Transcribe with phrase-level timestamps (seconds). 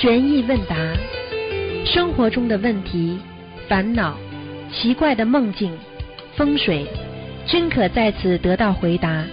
[0.00, 0.76] 悬疑问答，
[1.84, 3.18] 生活中的问题、
[3.68, 4.16] 烦恼、
[4.72, 5.76] 奇怪的梦境、
[6.36, 6.86] 风水，
[7.48, 9.24] 均可在此得到回答。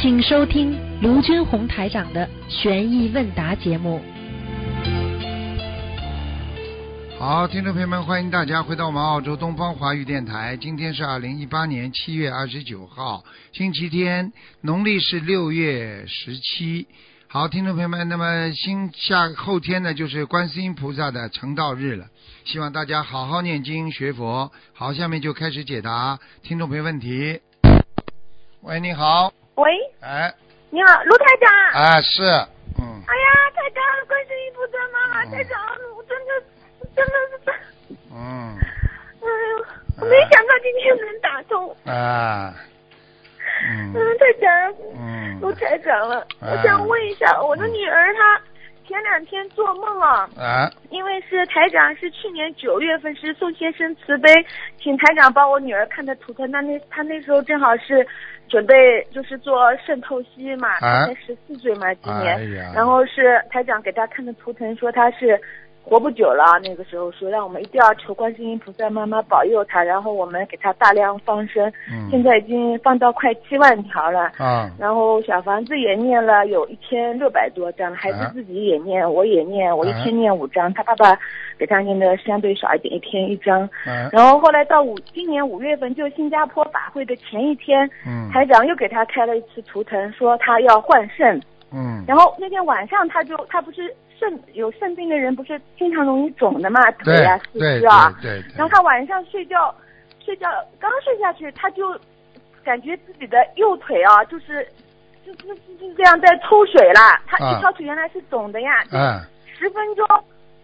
[0.00, 4.02] 请收听卢军红台长的悬疑问答节目。
[7.16, 10.56] 好，听众朋友们，欢迎大家回到我们澳洲东方华语电台。
[10.60, 13.22] 今天是二零一八年七月二十九号，
[13.52, 14.32] 星期天，
[14.62, 16.88] 农历是六月十七。
[17.32, 22.04] 好，听众朋友们，那么星下后天呢，就是观世音菩萨的成道日了，
[22.44, 24.52] 希望大家好好念经学佛。
[24.74, 27.40] 好，下面就开始解答听众朋友问题。
[28.60, 29.72] 喂，你好，喂，
[30.02, 30.34] 哎，
[30.68, 31.82] 你好，卢台长。
[31.82, 35.58] 啊是，嗯，哎呀，台长，观世音菩萨妈妈，嗯台长，
[35.96, 36.30] 我真的
[36.94, 37.54] 真的是真，
[38.12, 41.74] 嗯，哎呦，我没想到今天能打通。
[41.86, 42.54] 啊，
[43.68, 43.92] 嗯。
[43.94, 48.40] 嗯，，台长，嗯，卢台长了，啊我想问一下，我的女儿她
[48.86, 54.28] 前两天做梦啊，啊，因为是台长是去年九月份是宋先生慈悲，
[54.78, 58.06] 请台长帮我女儿看的图腾，那那她那时候正好是
[58.48, 58.74] 准备
[59.12, 65.40] 就是做肾透析嘛，才十四岁嘛，今年，哎，然后是台长给她看的图腾，说她是
[65.84, 74.30] 活不久了，那个时候说让我们一定要求观世音菩萨妈妈保佑他，然后我们给他大量放生，嗯，现在已经放到快七万条了。
[74.38, 81.18] 啊，然后小房子也念了有一千六百多张，孩子啊自己也念，我也念，我一啊天念五张，他爸爸
[81.58, 83.62] 给他念的相对少一点，一天一张。
[83.84, 91.40] 啊，然后后来到五今年五月份，就新加坡法会的前一天，嗯，台长又给他开了一次图腾，说他要换肾。
[91.74, 93.92] 嗯，然后那天晚上他就他不是
[94.22, 99.74] 肾有肾病的人不是经常容易肿的嘛，腿啊四肢啊，对对对，然后他晚上睡觉，
[100.24, 101.98] 睡觉刚睡下去，他就
[102.62, 104.64] 感觉自己的右腿啊，就是
[105.26, 107.20] 就就就就这样在抽水了。
[107.26, 109.20] 他啊一条腿原来是肿的呀，嗯，
[109.58, 110.06] 十分钟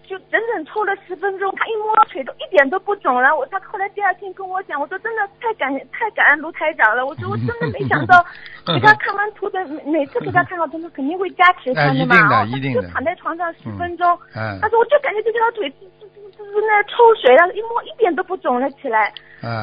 [0.09, 3.37] 就整整抽了十分钟，他一摸腿都一点都不肿了。
[3.37, 7.05] 我他后来第二天跟我讲，我说真的太感太感恩卢台长了。
[7.05, 8.25] 我说我真的没想到，
[8.67, 12.17] 给他看完图的，每每次给他看好图腾肯定会加持他的嘛。
[12.17, 14.19] 哎哦一定的一定的他就躺在床上十分钟。
[14.33, 19.13] 他说我就感觉这条腿滋滋滋滋那抽水了，一摸一点都不肿了起来。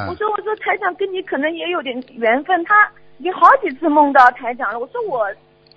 [0.07, 4.79] 我说我说台长跟你可能也有点缘分，他已经好几次梦到台长了。
[4.79, 5.27] 我说我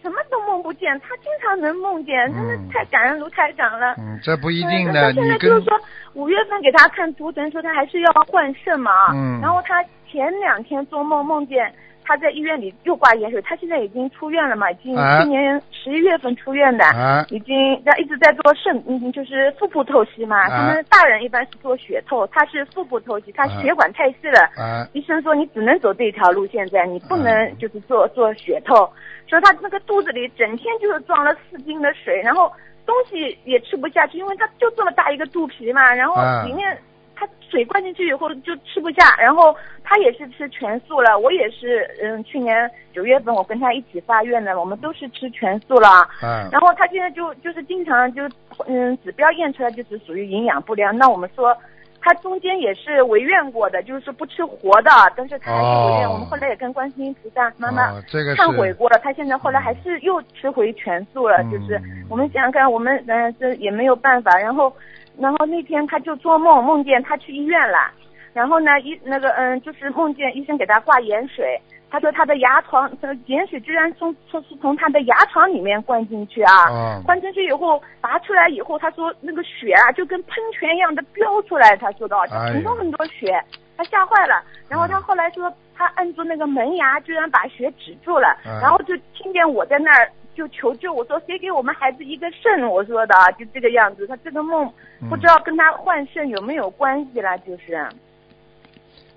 [0.08, 3.94] 什么都梦不见，他经常能梦见，真的嗯太感恩卢台长了。
[3.98, 5.78] 嗯，这不一嗯定的，他现在就是说
[6.14, 8.90] 五月份给他看图腾，说他还是要换肾嘛。
[9.12, 11.70] 嗯然后他前两天做梦梦见
[12.08, 16.82] 他在医院里又挂盐水，他现在已经出院了嘛，已经啊去年十一月份出院的。
[16.86, 17.54] 啊，已经
[17.84, 20.40] 他一直在做肾，嗯，就是腹部透析嘛。
[20.44, 24.40] 啊他们大人一般是做血透，他是腹部透析，他啊血管太细了。
[24.56, 28.90] 啊，医生说你只能走这条路，现在你不啊能就是做做血透。
[29.26, 32.50] 说他那个肚子里整天就是装了四斤的水，然后
[32.86, 36.74] 东西也吃不下去，因为他就这么大一个肚皮嘛，然后啊里面
[37.14, 45.88] 他水灌进去以后就吃不下，然后他也是吃全素了，我也是，嗯，去年九月份我跟他一起发愿的，我们都是吃全素了。
[46.22, 48.22] 嗯，然后他现在就就是经常就
[48.66, 51.56] 嗯指标验出来就是属于营养不良，那我们说
[52.00, 56.08] 他中间也是违愿过的，就是说不吃活的，但是他还是违愿。
[56.08, 56.12] 哦。
[56.12, 61.50] 我们后来也跟观世音菩萨妈妈忏悔过了，他现在后来还是又吃回全素了，嗯。
[61.50, 64.72] 就是我们想想看，我们嗯、呃、这也没有办法，然后
[65.18, 67.90] 然后那天他就做梦梦见他去医院了，
[68.32, 71.60] 然后呢医那个嗯就是梦见医生给他挂盐水。
[71.90, 76.68] 他说他的牙床，这盐水居然从从是从他的牙床里面灌进去啊！
[76.68, 81.74] 哦，灌进去以后，拔出来以后，他说那个血啊，就跟喷泉一样的飙出来。
[81.78, 83.42] 他说的，就哎呀很多很多血，
[83.74, 84.44] 他吓坏了。
[84.68, 88.36] 然后他后来说，他按住那个门牙，居然把血止住了。
[88.44, 92.68] 嗯然后就听见我在那儿就求救，我说谁给我们孩子一个肾？
[92.68, 94.06] 我说的啊就这个样子。
[94.06, 97.34] 他这个梦嗯不知道跟他换肾有没有关系啦？
[97.38, 97.82] 就是，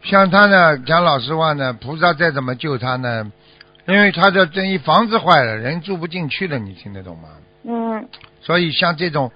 [0.03, 3.31] 像他呢，讲老实话呢，菩萨再怎么救他呢？
[3.87, 7.29] 因为他的这一房子坏了，人住不进去了，你听得懂吗？
[7.63, 8.07] 嗯
[8.41, 9.31] 所以像这种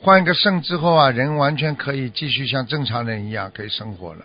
[0.00, 4.24] 换一个肾之后啊，人完全可以继续像正常人一样可以生活了。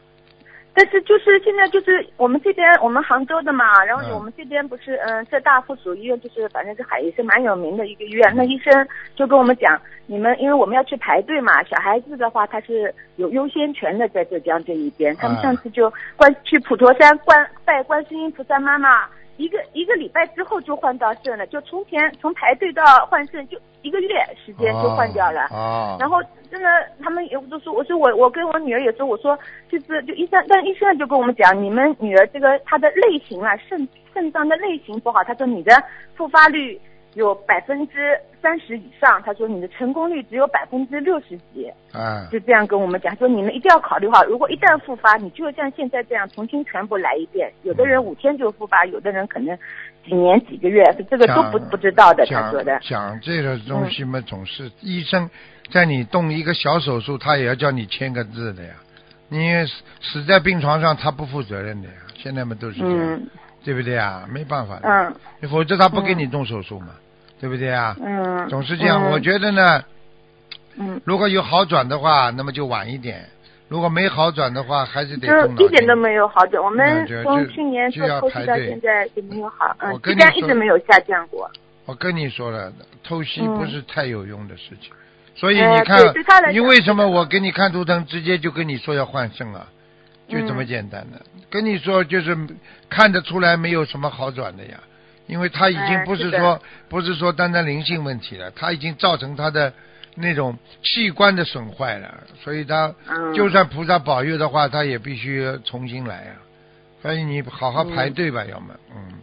[0.80, 19.06] 但是就是现在就是我们这边我们杭州的嘛，然后嗯我们这边不是嗯浙大附属医院就是反正是海也是蛮有名的一个医院，那医生就跟我们讲，你们因为我们要去排队嘛，小孩子的话他是有优先权的在浙江这一边，他们嗯上次就观去普陀山观拜观世音菩萨妈妈。
[19.36, 25.48] 一个一个礼拜之后就换到肾了，就从前从排队到换肾就一个月时间就换掉了。
[25.52, 26.18] 哦，然后
[26.52, 26.70] 真的，
[27.02, 29.38] 他们也都说，我说我我跟我女儿也说，我说
[29.70, 35.72] 就是就医生，但医生就跟我们讲，你们女儿这个她的类型啊，肾肾脏的类型不好，他说你的
[36.16, 36.80] 复发率
[37.20, 47.52] 有百分之三十以上，他说你的成功率只有百分之六十几，啊，就这样跟我们讲，说你们一定要考虑好，如果一旦复发，你就像现在这样重新全部来一遍。
[47.64, 49.58] 有的人五天就复发，有的人可能
[50.06, 52.26] 几年几个月，这个都不不知道的。
[52.26, 55.30] 他说的，嗯讲这个东西嘛，总是医生
[55.72, 58.74] 在你动一个小手术，他也要叫你签个字的呀。
[59.28, 61.96] 你死死在病床上，他不负责任的呀。
[62.16, 63.28] 现在嘛都是这样，嗯
[63.62, 64.26] 对不对啊？
[64.32, 66.88] 没办法的，嗯否则他不给你动手术嘛，
[67.40, 67.96] 对不对啊？
[68.04, 69.04] 嗯，总是这样。
[69.04, 69.84] 嗯我觉得呢，
[70.78, 73.16] 嗯，如果有好转的话，那么就晚一点；
[73.68, 76.64] 如果没好转的话，还是得就动一点都没有好转。
[76.64, 81.50] 我们从去年就要做透析到现在就没有好，嗯我，跟质量你说一直没有下降过。
[81.86, 82.72] 我跟你说了，
[83.04, 84.92] 透析嗯不是太有用的事情，
[85.36, 85.84] 所以呃你
[86.24, 89.68] 看你为什么我给你看图腾，直接就跟你说要换肾啊？
[90.28, 91.20] 就这么嗯简单的，
[91.50, 92.38] 跟你说就是
[92.88, 94.78] 看得出来没有什么好转的呀，
[95.30, 96.60] 因为他已经不是说、
[96.90, 99.72] 不是说单单灵性问题了，他已经造成他的
[100.16, 106.42] 那种器官的损坏了，所以他嗯，就算菩萨保佑的话，他也必须重新来啊。
[107.02, 109.14] 所以你好好排队吧，要么嗯，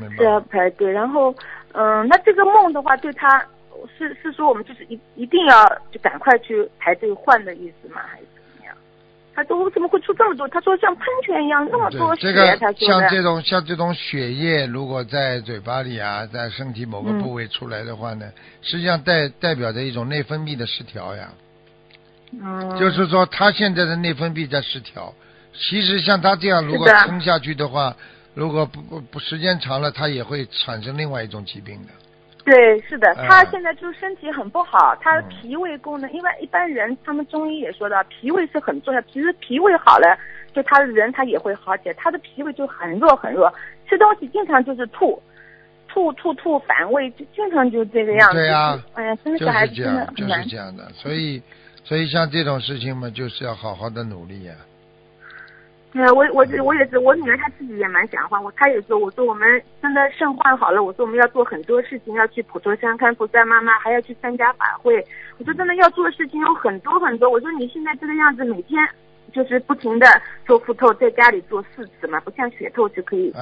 [0.00, 0.40] 明白是要？
[0.40, 0.90] 排队。
[0.90, 1.34] 然后，
[1.72, 3.40] 嗯，那这个梦的话，对他
[3.96, 8.02] 是是说我们就是一一定要就赶快去排队换的意思吗？
[8.06, 8.26] 还是？
[9.36, 10.48] 他说为什么会出这么多？
[10.48, 12.56] 他说像喷泉一样那么多血，这个。
[12.74, 18.26] 像这种像这种血液，如果在嘴巴里啊，在身体某个嗯部位出来的话呢，
[18.62, 21.28] 实际上代代表着一种内分泌的失调呀。
[22.32, 25.12] 嗯，就是说，他现在的内分泌在失调。
[25.52, 27.94] 其实像他这样，如果撑下去的话，
[28.32, 31.92] 如果不不不时间长了，他也会产生另外一种疾病的。
[32.46, 40.16] 对，是的，嗯他现在就是身体很不好，他嗯脾胃功能，因为一般人他们中医也说到，脾胃是很重要，其实脾胃好了，
[40.54, 43.52] 就他的人他也会好起来，他的脾胃就很弱很弱，
[43.88, 45.20] 吃东西经常就是吐，
[45.88, 48.36] 吐吐吐反胃，就经常就这个样子。
[48.36, 50.48] 对呀哎呀，真的小孩是这样，子真的就是。
[50.50, 50.88] 这样的。
[50.94, 51.42] 所以，
[51.82, 54.54] 所以像这种事情嘛，就是要好好的努力呀、
[55.96, 65.02] 对，我我我也是，我女儿她自己也蛮想换，我她也说，我说我们真的肾换好了，我说我们要做很多事情，要去普陀山看菩萨妈妈，还要去参加法会。
[65.38, 67.30] 我说真的要做的事情有很多很多。
[67.30, 68.86] 我说你现在这个样子，每天
[69.32, 70.06] 就是不停的
[70.46, 73.32] 做腹透，在家里做四次嘛，不像血透就可以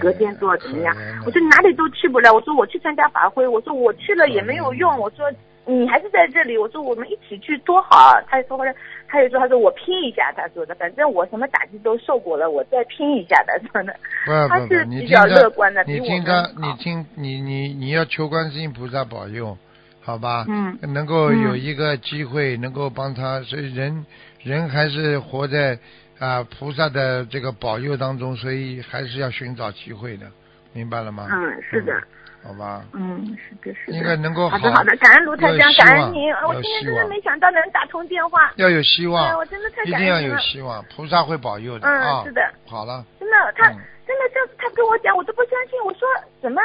[0.00, 0.94] 隔天做怎么样？
[1.26, 5.30] 我说你哪里都去不了，我说我去参加法会，我说我去了也没有用，我说
[5.66, 8.20] 你还是在这里，我说我们一起去多好啊。
[8.28, 8.74] 他也说回来
[9.14, 13.94] 他就说他说我拼一下，他说的，反正我什么打击都受过了，我再拼一下的，说的。
[14.26, 19.56] 不他不不，是比较乐观的，你听他，你好听你你你要求观世音菩萨保佑，
[20.00, 20.44] 好吧？
[20.48, 24.04] 嗯能够有嗯一个机会，能够帮他，所以人
[24.42, 25.78] 人还是活在
[26.18, 30.26] 啊、菩萨的这个保佑当中，所以还是要寻找机会的，
[30.74, 31.26] 明白了吗？
[31.32, 31.94] 嗯，是的，
[32.42, 32.84] 好吧？
[32.92, 33.96] 嗯，是的，是的。
[33.96, 36.32] 应该能够好的，好的，感恩卢台长，要有希望感恩您。
[36.34, 40.20] 我今天真的没想到能打通电话，要有希望，哎，我真的太一定要。
[40.20, 42.24] 有希望，菩萨会保佑的、嗯啊。
[42.24, 42.42] 是的。
[42.66, 45.80] 好了，真的，他嗯真的就是他跟我讲，我都不相信。
[45.84, 46.06] 我说
[46.42, 46.60] 怎么？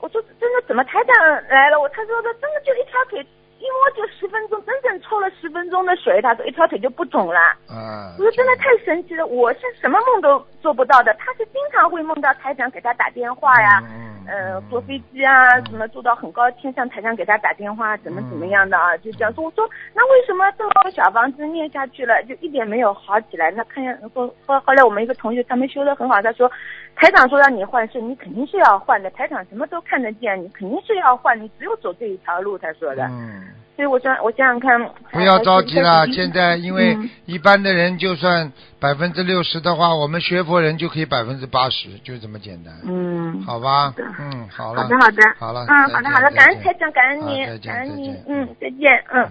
[0.00, 1.14] 我说真的怎么台长
[1.48, 1.78] 来了？
[1.80, 3.26] 我他说的真的就一条腿
[3.60, 7.38] 一摸就十分钟，整整抽了十分钟的水，他说一条腿就不肿了。
[7.68, 8.16] 啊。
[8.18, 11.14] 我说真的太神奇了，我是什么梦都做不到的。
[11.18, 19.44] 他是经常会梦到台长给他打电话呀，嗯呃，坐飞机啊，嗯什么坐到很高天上，台长给他打电话，怎么怎么样的啊，就这样说。
[19.44, 23.50] 我说那为什么这么多小房子念下去了，就一点没有好起来？
[23.50, 26.50] 那看见后后后来我们一个同学他们修的很好，他说
[26.96, 33.04] 台长说让你换肾，你肯定是要换的，台长什么都看得见，你肯定是要换，你只有走这一条路，他说的。
[33.10, 33.46] 嗯。
[33.80, 34.78] 所以我想我想想看，
[35.10, 43.94] 不要着急了，嗯现在因为嗯一般的人就算百分之六十的话，我们学佛人就可以百分之八十，就这么简单，嗯，好吧？
[44.18, 49.26] 嗯，好了，好的好的，好了，嗯，好的好的，感恩台长，感恩您感恩再见，您嗯，再见，嗯。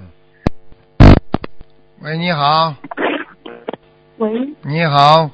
[2.01, 2.73] 喂，你好，
[4.17, 4.31] 喂，
[4.63, 5.29] 你好，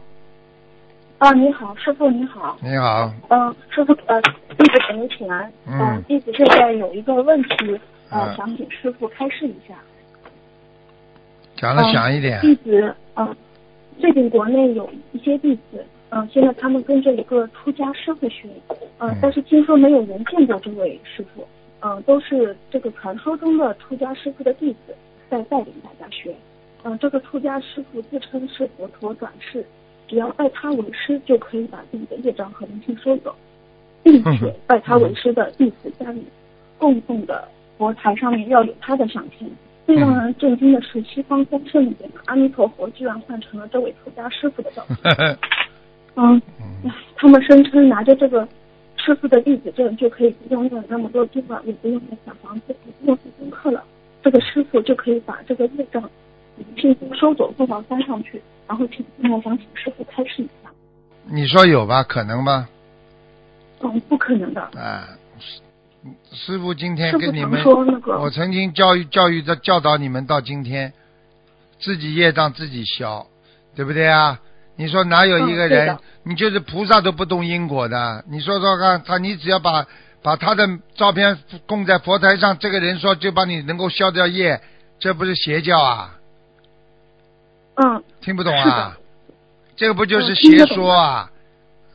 [1.19, 4.22] 啊，你好，师傅你好，你好，嗯、师傅，呃，
[4.57, 7.79] 弟子给您请安，嗯呃弟子现在有一个问题，
[8.10, 8.36] 呃，嗯。
[8.36, 9.76] 想请师傅开示一下。
[11.56, 13.36] 讲的响一点，弟子，嗯、
[14.00, 18.50] 最近国内有一些弟子，嗯、现在他们跟着一个出家师傅学，
[18.98, 19.18] 呃，嗯。
[19.22, 21.48] 但是听说没有人见过这位师傅，
[21.80, 24.94] 嗯、都是这个传说中的出家师傅的弟子
[25.30, 26.36] 在带领大家学，
[26.84, 29.66] 嗯、这个出家师傅自称是佛陀转世，
[30.08, 33.34] 只要拜他为师就可以把自己的业障和灵性收走，
[34.04, 36.22] 并且拜他为师的弟子家里
[36.78, 39.50] 供奉的佛台上面要有他的相片。
[39.86, 45.38] 最让人震惊的是，西方三圣里边的阿弥陀佛居然换成了这位出家师傅的照片。
[46.17, 46.41] 嗯，
[47.15, 48.48] 他们声称拿着这个
[48.98, 53.84] 师傅的弟子证就可以不用念那么多经了，也不用念小房子，也不用做功课了。
[54.24, 56.01] 这个师傅就可以把这个业障
[56.77, 58.41] 轻松收走，送到山上去。
[58.67, 60.72] 然后请我想请师傅开示一下。
[61.25, 62.01] 你说有吧？
[62.01, 62.67] 可能吗？
[63.82, 64.62] 嗯，不可能的。
[64.62, 65.10] 啊，
[66.06, 70.94] 师师傅今天跟你们，说那个我曾经教育教育的教导你们到今天，
[71.80, 73.26] 自己业障自己消，
[73.76, 74.40] 对不对啊？
[74.76, 78.24] 你说哪有一个人，嗯你就是菩萨都不动因果的？
[78.28, 79.88] 你说说看，他你只要把
[80.22, 84.62] 把他的照片供在佛台上，这个人说就把你能够消掉业，
[85.00, 86.16] 这不是邪教啊？
[87.76, 88.98] 嗯，听不懂啊？
[89.76, 91.32] 这个不就是邪说啊？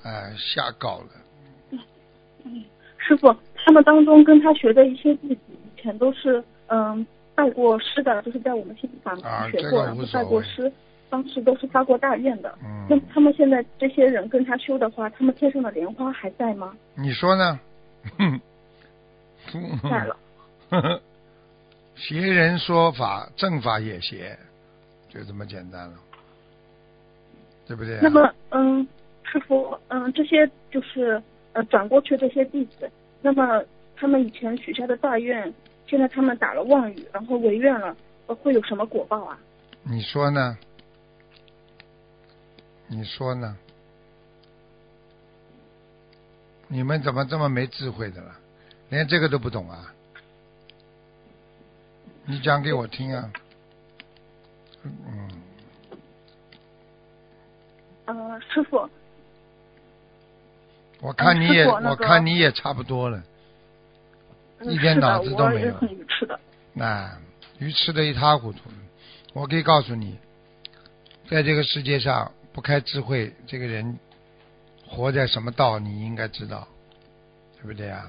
[0.02, 1.06] 哎，瞎搞了。
[2.44, 2.64] 嗯
[2.98, 10.72] 师傅，他们当中跟他学的一些弟子，以前都是嗯拜过师的，就是在我们心法啊学过，这个然后拜过师，
[11.08, 12.54] 当时都是发过大愿的。
[12.88, 16.74] 那嗯么，他们现在这些人跟他修的话，他们天上的莲花还在吗？
[16.94, 17.58] 你说呢？
[18.18, 18.40] 哼，
[19.82, 20.16] 在了。
[21.96, 24.34] 邪人说法，正法也邪，
[25.10, 25.94] 就这么简单了，
[27.66, 28.00] 对不对、啊？
[28.02, 28.86] 那么，嗯，
[29.22, 32.90] 师傅，嗯，这些就是呃转过去这些弟子，
[33.22, 33.62] 那么
[33.96, 35.52] 他们以前许下的大愿，
[35.86, 37.96] 现在他们打了妄语，然后违愿了，
[38.26, 39.38] 呃会有什么果报啊？
[39.82, 40.56] 你说呢？
[42.88, 43.56] 你说呢？
[46.68, 48.36] 你们怎么这么没智慧的了？
[48.88, 49.92] 连这个都不懂啊？
[52.26, 53.32] 你讲给我听啊！
[54.84, 55.28] 嗯，
[58.04, 58.88] 呃，师傅，
[61.00, 63.18] 我看你也，我看你也差不多了。
[63.18, 63.24] 嗯
[64.62, 66.38] 一点脑子都没有很愚痴的。
[66.74, 67.10] 那
[67.58, 68.58] 鱼吃的一塌糊涂。
[69.32, 70.18] 我可以告诉你，
[71.30, 73.98] 在这个世界上不开智慧，这个人
[74.86, 76.68] 活在什么道，你应该知道，
[77.56, 78.06] 对不对啊？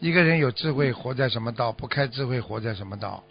[0.00, 3.22] 一个人有智慧，活在什么道；不开智慧，活在什么道？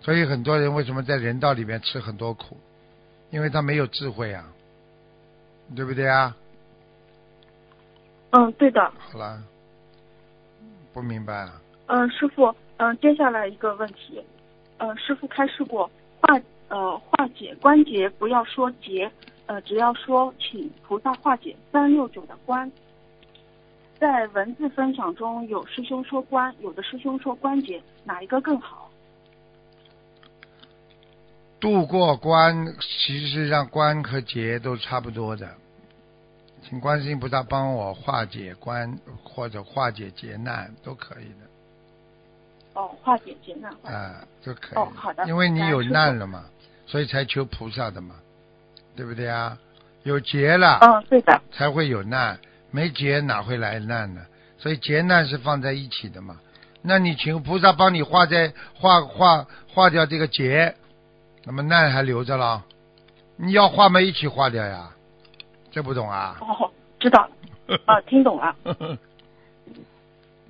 [0.00, 2.58] 所以很多人为什么在人道里面吃很多苦？
[3.30, 4.44] 因为他没有智慧啊，
[5.76, 6.34] 对不对啊？
[8.30, 8.92] 嗯，对的。
[8.98, 9.42] 好了，
[10.92, 11.60] 不明白啊？
[11.86, 14.22] 嗯、师傅，嗯、接下来一个问题，
[14.76, 19.10] 呃，师傅开示过化呃化解关节不要说结，
[19.46, 22.70] 呃，只要说请菩萨化解三六九的关。
[23.98, 28.88] 在文字分享中有师兄说关，有的师兄说关节，哪一个更好？
[31.58, 35.52] 渡过关，其实上关和节都差不多的，
[36.68, 43.72] 请观世音菩萨帮我化解关或者化解劫难都可以的，哦，化解劫难。
[43.90, 44.78] 啊，都可以。
[44.78, 46.44] 哦好的因为你有难了嘛，
[46.86, 48.16] 所以才求菩萨的嘛，
[48.94, 49.56] 对不对啊？
[50.02, 51.40] 有劫了，嗯，对的。
[51.52, 52.38] 才会有难，
[52.70, 54.20] 没劫哪会来难呢？
[54.58, 56.38] 所以劫难是放在一起的嘛。
[56.82, 60.74] 那你请菩萨帮你化在化化化掉这个劫，
[61.44, 62.62] 那么难还留着了，
[63.36, 64.90] 你要化嘛一起化掉呀，
[65.70, 66.38] 这不懂啊？
[66.40, 67.78] 哦，知道了。
[67.84, 68.56] 啊， 听懂了。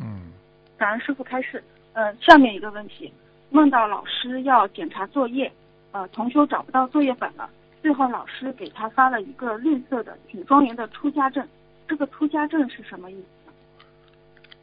[0.01, 0.33] 嗯，
[0.77, 1.63] 感恩师傅开示。
[1.95, 3.13] 呃，下面一个问题，
[3.51, 5.51] 梦到老师要检查作业，
[5.91, 7.51] 呃，同修找不到作业本了，
[7.83, 11.45] 最后老师给他发了一个绿色的挺庄严的出家证，
[11.89, 13.53] 这个出家证是什么意思？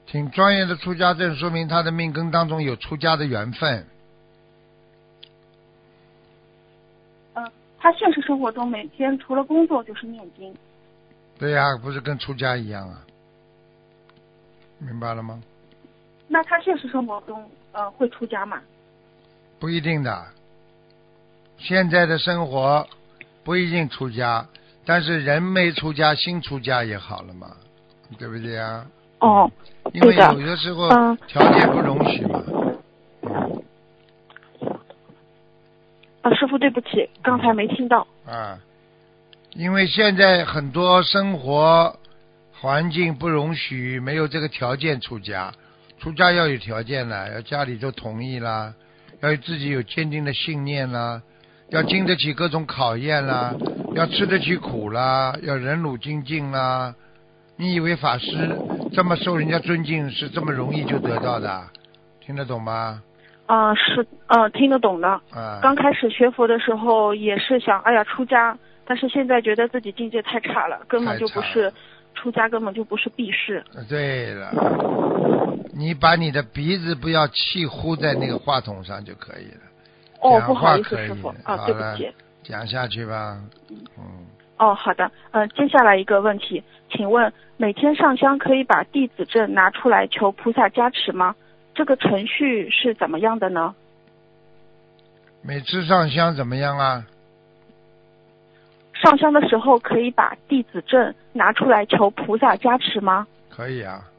[0.06, 3.86] 挺庄严的出家证，说明他的命根当中有出家的缘分。
[7.34, 7.52] 呃，
[7.86, 10.52] 他现实生活中每天除了工作就是念经，
[11.38, 13.00] 对呀、不是跟出家一样啊？
[14.80, 15.40] 明白了吗？
[16.28, 18.60] 那他现实生活中呃会出家吗？
[19.60, 20.26] 不一定的。
[21.60, 22.88] 现在的生活
[23.44, 24.44] 不一定出家，
[24.84, 27.56] 但是人没出家，心出家也好了嘛，
[28.18, 28.84] 对不对呀？
[29.20, 29.48] 哦，
[29.94, 32.44] 因为有的时候嗯条件不容许嘛。
[36.26, 38.08] 啊，师傅对不起，刚才没听到。
[38.26, 38.58] 啊，
[39.54, 42.00] 因为现在很多生活
[42.52, 45.54] 环境不容许，没有这个条件出家。
[46.00, 48.74] 出家要有条件了，要家里都同意啦，
[49.22, 51.22] 要自己有坚定的信念啦，
[51.70, 53.54] 要经得起各种考验啦，
[53.94, 56.96] 要吃得起苦啦，要忍辱精进啦。
[57.56, 58.58] 你以为法师
[58.94, 61.68] 这么受人家尊敬是这么容易就得到的？
[62.20, 63.04] 听得懂吗？
[63.46, 65.08] 啊、是，呃，听得懂的。
[65.32, 71.72] 啊，刚开始学佛的时候也是想，哎呀出家，但是现在觉得自己境界太差了，根本就不是
[72.16, 73.64] 出家，根本就不是避世。
[73.88, 74.52] 对了，
[75.78, 79.62] 你把你的鼻子不要气呼在那个话筒上就可以了。
[80.22, 82.12] 哦，不好意思，师傅啊，对不起。
[82.42, 83.38] 讲下去吧，
[83.98, 84.26] 嗯，
[84.58, 85.12] 哦，好的。
[85.32, 91.36] 呃，接下来一个问题，请问每天上香可以把弟子证拿出来求菩萨加持吗？
[91.76, 93.76] 这个程序是怎么样的呢？
[95.44, 97.06] 每次上香怎么样啊？
[98.94, 103.28] 上香的时候可以把弟子证拿出来求菩萨加持吗？
[103.50, 104.10] 可以啊，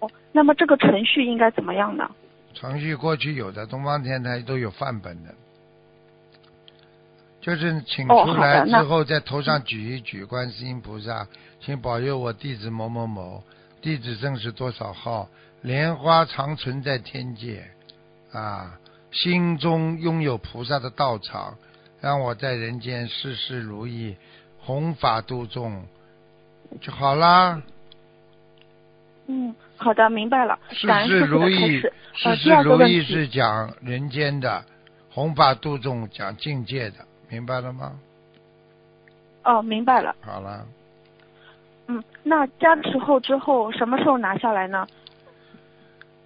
[0.00, 2.10] 哦，那么这个程序应该怎么样呢？
[2.52, 5.34] 程序过去有的，东方天台都有范本的，
[7.40, 11.26] 就是请哦出来之后，在头上举一举，观世音菩萨，
[11.60, 13.42] 请保佑我弟子某某某，
[13.80, 15.28] 弟子证是多少号，
[15.62, 17.64] 莲花常存在天界，
[18.32, 18.78] 啊，
[19.12, 21.56] 心中拥有菩萨的道场，
[22.00, 24.16] 让我在人间事事如意，
[24.58, 25.84] 弘法度众，
[26.80, 27.62] 就好啦。
[29.28, 30.58] 嗯，好的，明白了。
[30.70, 34.64] 事事如意事第事如意是讲人间的，
[35.10, 36.96] 弘法度众讲境界的，
[37.28, 38.00] 明白了吗？
[39.44, 40.16] 哦，明白了。
[40.22, 40.66] 好了，
[41.86, 44.84] 嗯，那加持后之后什么时候拿下来呢？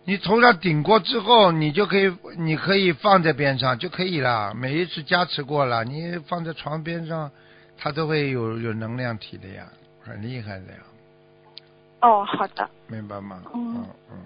[0.08, 4.54] 你头上顶过之后，你就可以，你可以放在边上就可以了。
[4.54, 7.28] 每一次加持过了，你放在床边上，
[7.76, 9.66] 它都会有有能量体的呀，
[10.04, 10.78] 很厉害的呀，
[12.02, 12.70] 哦，好的。
[12.86, 13.42] 明白吗？
[13.52, 14.16] 嗯嗯嗯，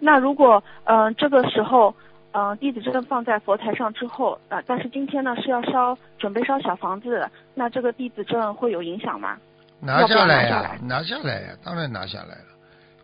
[0.00, 1.94] 那如果嗯、呃这个时候
[2.32, 9.38] 嗯、呃弟子证放在佛台上之后呃，但是今天呢是要烧准备烧小房子，那这个弟子证会有影响吗？
[9.78, 12.53] 拿下来呀拿下来呀，当然拿下来了。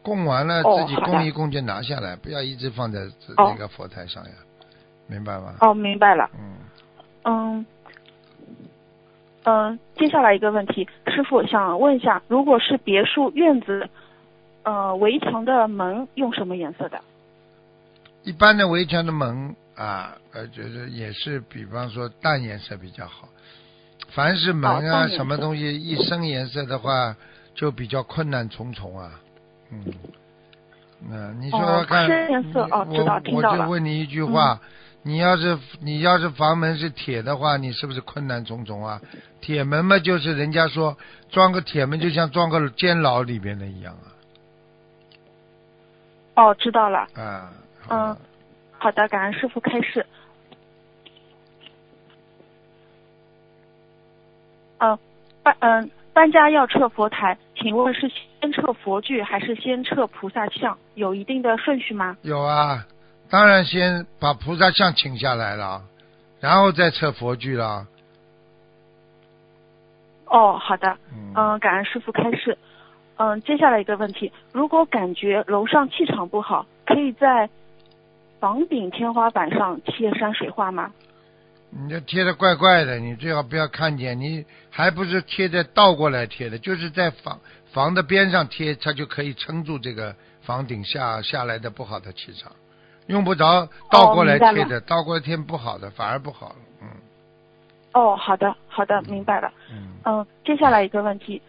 [0.03, 3.01] 供完了哦自己供一供就拿下来，不要一直放在
[3.37, 4.31] 那个佛台上呀，
[5.07, 5.55] 明白吗？
[5.61, 6.31] 哦，明白了。
[6.39, 6.57] 嗯。
[7.23, 7.67] 嗯，
[9.45, 13.89] 嗯，接下来一个问题，师傅想问一下，如果是别墅院子，
[14.63, 17.01] 呃，围墙的门用什么颜色的？
[18.23, 23.29] 一般的围墙的门啊，呃，就是也是，比方说淡颜色比较好。
[24.13, 27.15] 凡是门啊，什么东西一深颜色的话，
[27.55, 29.21] 就比较困难重重啊。
[29.73, 29.85] 嗯，
[31.09, 34.61] 那你说看，我我就问你一句话，
[35.03, 39.01] 你要是你要是房门是铁的话，你是不是困难重重啊？
[39.41, 40.97] 铁门嘛，就是人家说
[41.31, 44.11] 装个铁门就像装个监牢里边的一样啊
[46.35, 47.07] 哦，知道了。
[47.15, 47.23] 啊。
[47.23, 47.53] 啊，
[47.89, 48.17] 嗯
[48.79, 50.07] 好的，感恩师傅开示。
[54.79, 54.99] 嗯、
[55.43, 60.77] 搬嗯、搬家要撤佛台，请问是先撤佛具还是先撤菩萨像？
[60.95, 62.17] 有一定的顺序吗？
[62.23, 62.85] 有啊，
[63.31, 65.83] 当然先把菩萨像请下来了，
[66.41, 67.87] 然后再撤佛具了。
[70.27, 70.97] 哦，好的。
[71.13, 72.57] 嗯，嗯，感恩师傅开示。
[73.17, 77.49] 嗯，接下来一个问题，如果感觉楼上气场不好，可以在
[78.41, 80.91] 房顶天花板上贴山水画吗？
[81.71, 87.39] 你这贴的怪怪的，你最好不要看见，你还不是贴在倒过来贴的，就是在房
[87.73, 92.51] 房的边上贴，它就可以撑住这个房顶下下来的不好的气场，
[93.07, 96.57] 用不着倒过来贴的，倒过来贴不好的，反而不好了。
[96.83, 96.89] 嗯。
[97.93, 99.53] 哦，好的，好的，明白了。
[99.71, 101.41] 嗯，嗯，接下来一个问题，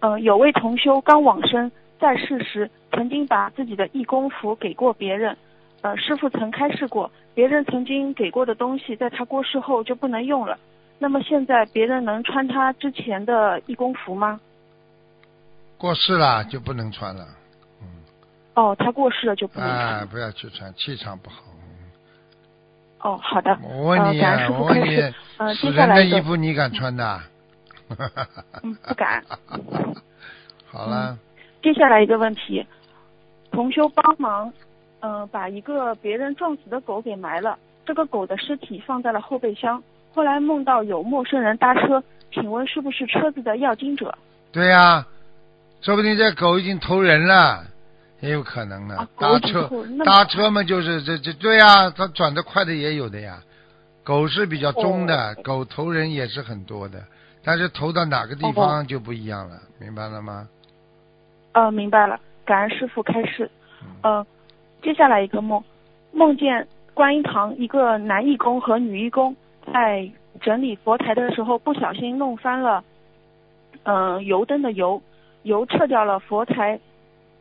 [0.00, 5.36] 嗯，有位同修刚往生，在世时曾经把自己的义工服给过别人，
[5.82, 10.58] 呃，师傅曾开示过，别人曾经给过的东西，在他过世后就不能用了。
[10.98, 14.40] 那么现在别人能穿他之前的义工服吗？
[15.78, 17.24] 过世了就不能穿了。
[17.80, 17.86] 嗯，
[18.54, 20.06] 哦，他过世了就不能穿啊，了。
[20.06, 21.42] 不要去穿，气场不好。
[21.46, 21.54] 嗯
[23.00, 23.56] 哦，好的。
[23.62, 24.96] 我问你我问你
[25.56, 27.20] 死接下来一个人的衣服你敢穿的？
[28.64, 29.22] 嗯，不敢。
[30.66, 31.16] 好了，
[31.62, 32.66] 接下来一个问题，
[33.52, 34.52] 同修帮忙，
[35.00, 39.82] 嗯、把一个别人撞死的狗给埋了，这个狗的尸体放在了后备箱。
[40.12, 44.16] 后来梦到有陌生人搭车，请问是不是车子的要经者？
[44.50, 45.06] 对呀、
[45.80, 47.64] 说不定这狗已经投人了，
[48.20, 48.96] 也有可能呢。
[48.96, 49.70] 啊搭车
[50.04, 53.38] 搭车嘛，就是这这对呀、它转得快的也有的呀。
[54.02, 56.98] 狗是比较忠的，哦狗投人也是很多的，
[57.44, 60.48] 但是投到哪个地方就不一样了，明白了吗？
[61.52, 63.48] 呃，明白了，感恩师傅开示。
[63.82, 64.26] 嗯呃，
[64.82, 65.62] 接下来一个梦，
[66.12, 69.34] 梦见观音堂一个男义工和女义工
[69.72, 70.08] 在
[70.40, 72.82] 整理佛台的时候，不小心弄翻了，
[73.82, 75.00] 嗯、油灯的油，
[75.42, 76.78] 油撤掉了佛台，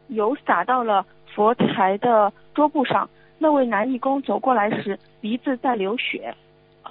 [0.08, 3.08] 油洒到了佛台的桌布上。
[3.38, 6.34] 那位男义工走过来时，鼻子在流血。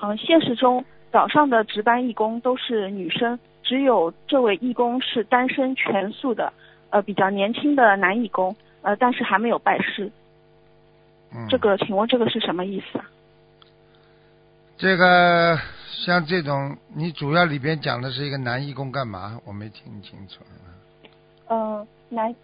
[0.01, 6.53] 嗯、现实中早上的值班义工都是女生，只有这位义工是单身全素的，
[6.91, 10.11] 呃，比较年轻的男义工，呃，但是还没有拜师。
[11.37, 13.05] 嗯，这个，请问这个是什么意思啊？
[14.79, 15.59] 这个
[16.05, 19.39] 像这种，你主要里边讲的是一个男义工干嘛？
[19.45, 20.43] 我没听清楚。
[21.49, 22.35] 嗯，男，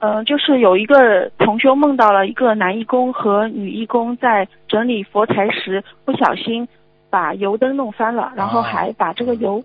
[0.00, 6.68] 嗯，就是有一个同修梦到了一个男义工和女义工在整理佛台时不小心
[7.08, 9.62] 把油灯弄翻了，然后还把这个油，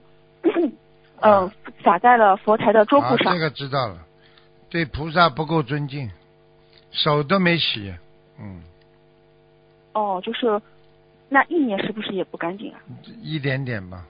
[1.21, 1.51] 嗯，
[1.83, 3.39] 洒在了佛台的桌，布上这。
[3.39, 3.97] 个知道了，
[4.69, 6.09] 对菩萨不够尊敬，
[6.91, 7.93] 手都没洗，
[8.39, 8.61] 嗯，
[9.93, 10.61] 哦，就是
[11.29, 12.79] 那一年是不是也不干净啊？
[13.21, 14.05] 一点点吧，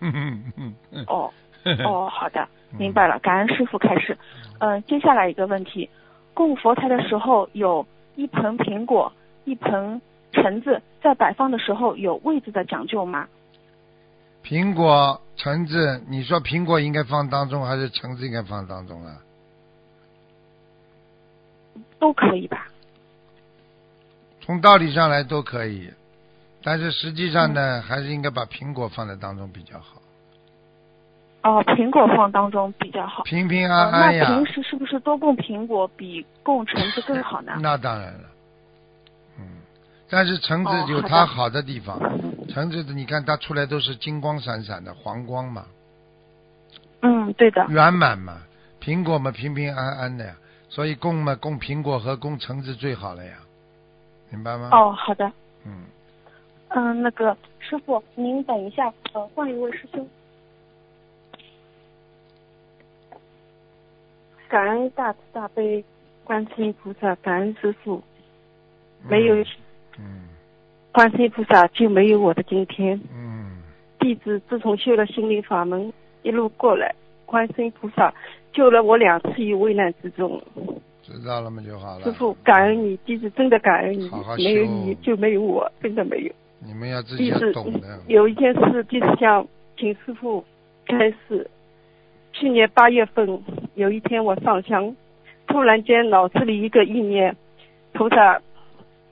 [0.00, 0.74] 嗯。
[1.06, 1.32] 哦
[1.84, 4.16] 哦， 好的，明白了，感恩师傅开始。
[4.58, 5.88] 嗯、接下来一个问题，
[6.34, 9.12] 供佛台的时候有一盆苹果，
[9.44, 10.00] 一盆
[10.32, 13.26] 橙子，在摆放的时候有位置的讲究吗？
[14.42, 19.18] 苹果、橙子，你说苹果应该放当中，还是橙子应该放当中啊？
[21.98, 22.68] 都可以吧？
[24.40, 25.90] 从道理上来都可以，
[26.62, 30.02] 但是实际上呢，还是应该把苹果放在当中比较好，
[31.42, 33.22] 哦，苹果放当中比较好。
[33.24, 34.26] 平平呃安安呀。
[34.28, 37.54] 那平时是不是多供苹果比供橙子更好呢？
[37.62, 38.28] 那当然了，
[39.38, 39.46] 嗯，
[40.10, 41.98] 但是橙子有它好的地方，
[42.50, 45.64] 橙子的你看它出来都是金光闪闪的黄光嘛，
[47.00, 47.64] 嗯，对的。
[47.70, 48.42] 圆满嘛，
[48.78, 50.34] 苹果嘛平平安安的呀，
[50.74, 53.38] 所以供嘛供苹果和供橙子最好了呀，
[54.28, 54.70] 明白吗？
[54.72, 55.30] 哦，好的。
[55.64, 55.84] 嗯，
[56.70, 60.04] 嗯，那个师傅，您等一下，呃，换一位师兄。
[64.48, 65.84] 感恩大慈大悲
[66.24, 68.02] 观世音菩萨，感恩师傅，
[69.08, 69.36] 没有
[69.96, 70.26] 嗯
[70.90, 73.00] 观世音菩萨就没有我的今天。
[73.14, 73.62] 嗯
[74.00, 76.92] 弟子自从修了心灵法门，一路过来，
[77.26, 78.12] 观世音菩萨
[78.54, 80.40] 救了我两次于危难之中。
[81.02, 82.04] 知道了嘛就好了。
[82.04, 86.32] 师傅，感恩你，弟子真的感恩你好好，没有你就没有我，真的没有。
[86.66, 88.00] 你们要自己懂的。
[88.08, 90.42] 有一件事，弟子想请师傅
[90.86, 91.46] 开始。
[92.32, 93.42] 去年八月份
[93.74, 94.96] 有一天我上香，
[95.46, 97.36] 突然间脑子里一个意念，
[97.92, 98.40] 菩萨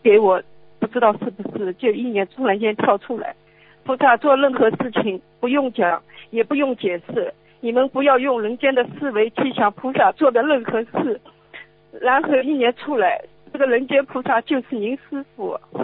[0.02, 0.42] 给我
[0.80, 3.36] 不知道是不是就意念突然间跳出来，
[3.84, 11.20] 菩萨做任何事情不用讲，也不用解释，你们不要用人间的思维去想菩萨做的任何事，
[12.00, 13.22] 然后一年出来，
[13.52, 15.56] 这个人间菩萨就是您师傅，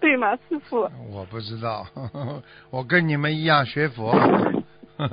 [0.00, 0.90] 对吗，师傅？
[1.12, 1.86] 我不知道，
[2.70, 4.12] 我跟你们一样学佛。
[4.98, 5.08] 嗯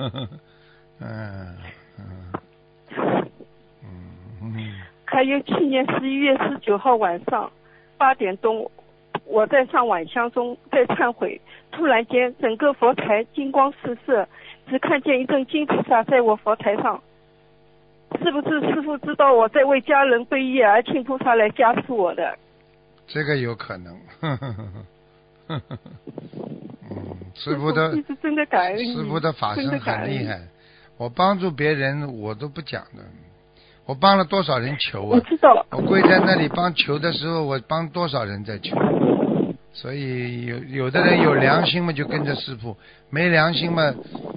[1.01, 1.55] 嗯
[1.97, 2.33] 嗯
[4.41, 4.73] 嗯
[5.05, 7.49] 还有去年十一月十九号晚上
[7.97, 8.69] 八点钟，
[9.29, 11.39] 我在上晚香中在忏悔，
[11.71, 14.27] 突然间整个佛台金光四射，
[14.67, 16.99] 只看见一尊金菩萨在我佛台上。
[18.23, 22.35] 是不是师傅知道我在为家人背业，而请菩萨来加持我的？
[23.05, 23.95] 这个有可能。
[25.47, 25.61] 嗯，
[27.35, 28.03] 师傅的师
[29.07, 29.79] 傅的法身。
[29.79, 30.41] 很厉害，
[30.97, 33.03] 我帮助别人我都不讲的，
[33.89, 35.19] 我帮了多少人求啊我啊！
[35.27, 38.77] 知道了，我跪在那里帮求的时候，我帮多少人在求？
[39.73, 42.77] 所以有有的人有良心嘛，就跟着师傅；
[43.09, 43.91] 没良心嘛，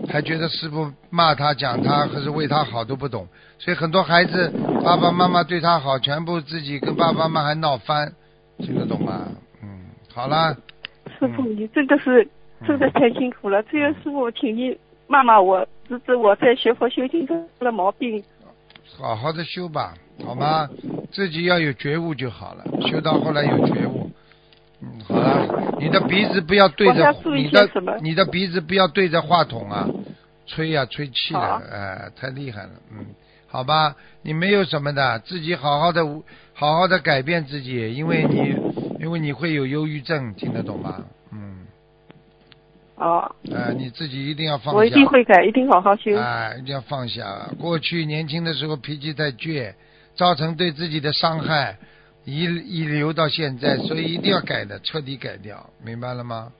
[0.08, 3.28] 还觉得师傅骂他、讲他，可是为他好都不懂。
[3.58, 4.50] 所以很多孩子
[4.82, 8.10] 爸爸妈妈对他好，全部自己跟爸爸妈妈还闹翻，
[8.56, 9.28] 听得懂吗？
[9.62, 9.68] 嗯，
[10.14, 10.56] 好了，
[11.18, 12.26] 师傅你真的是
[12.66, 13.62] 真的太辛苦了。
[13.64, 18.24] 这个师傅，请你骂骂我，指指我在学佛修行中的毛病。
[18.98, 20.68] 好好的修吧，好吗？
[21.10, 24.10] 自己要有觉悟就好了，修到后来有觉悟。
[24.80, 27.68] 嗯，好了，你的鼻子不要对着你的
[28.00, 29.88] 你的鼻子不要对着话筒啊，
[30.46, 33.06] 吹呀、吹气好了，哎、太厉害了，嗯，
[33.46, 36.04] 好吧，你没有什么的，自己好好的
[36.52, 38.54] 好好的改变自己，因为你
[39.00, 41.02] 因为你会有忧郁症，听得懂吗？
[43.02, 44.78] 嗯，哦，哎、你自己一定要放下。
[44.78, 46.16] 我一定会改，一定好好修。
[46.16, 47.48] 哎，一定要放下。
[47.60, 49.72] 过去年轻的时候脾气太倔，
[50.14, 51.76] 造成对自己的伤害，
[52.24, 56.52] 遗遗留到现在，所以一定要改的，彻底改掉，明白了吗？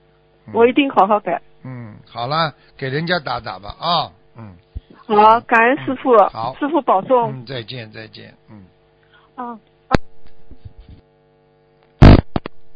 [0.46, 1.40] 嗯我一定好好改。
[1.62, 4.52] 嗯，好了，给人家打打吧啊，嗯，
[5.06, 7.32] 好，感恩师傅，好师傅保重。
[7.32, 8.64] 嗯，再见再见，嗯。
[9.36, 9.56] 啊。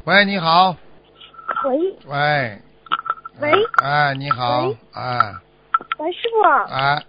[0.05, 0.77] 喂，你好，
[1.65, 2.59] 喂喂，
[3.41, 3.53] 喂。
[3.83, 5.35] 哎，你好喂，哎
[5.99, 7.03] 喂，师傅，哎，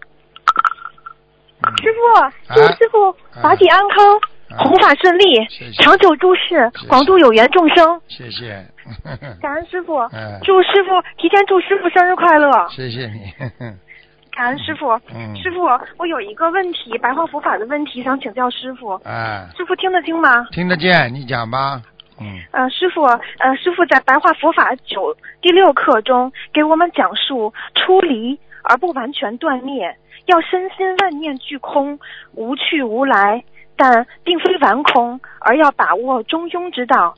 [1.63, 5.23] 嗯师傅，哎祝师傅法体安康，哎弘法顺利
[5.81, 8.01] 长久住世谢谢，广度有缘众生。
[8.07, 8.65] 谢谢，
[9.41, 12.51] 感恩师傅，哎，祝师傅提前祝师傅生日快乐。
[12.69, 13.33] 谢谢你，
[14.31, 15.63] 感恩师傅，嗯，师傅，
[15.97, 19.47] 我有一个问题，白话佛法的问题想请教师傅，哎。
[19.57, 20.45] 师傅听得清吗？
[20.51, 21.81] 听得见，你讲吧。
[22.19, 31.99] 嗯呃，师傅，呃，师傅在《白话佛法九》第六课中给我们讲述出离而不完全断灭，要身心万念俱空，
[32.33, 33.43] 无去无来，
[33.75, 37.13] 但并非完空，而要把握中庸之道，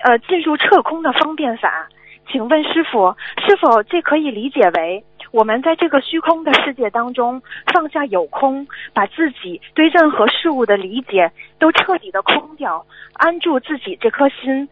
[0.00, 1.88] 呃，进入彻空的方便法。
[2.30, 7.40] 请问师傅，是否这可以理解为我们在这个虚空的世界当中
[7.72, 14.68] 放下有空，把自己对任何事物的理解都彻底的空掉，安住自己这颗心，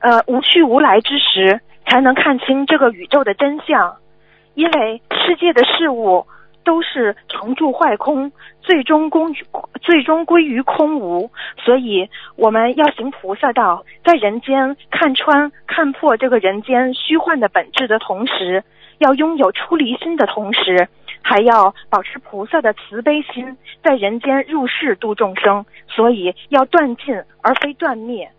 [0.00, 3.96] 呃，无去无来之时，才能看清这个宇宙的真相。
[4.54, 6.26] 因为世界的事物
[6.64, 9.46] 都是成住坏空，最终归于
[9.80, 11.30] 最终归于空无，
[11.64, 18.64] 所以我们要行菩萨道，在人间看穿、看破这个人间虚幻的本质的同时，
[18.98, 20.88] 要拥有出离心的同时，
[21.22, 25.64] 还要保持菩萨的慈悲心，在人间入世度众生。
[25.88, 28.30] 所以要断尽而非断灭，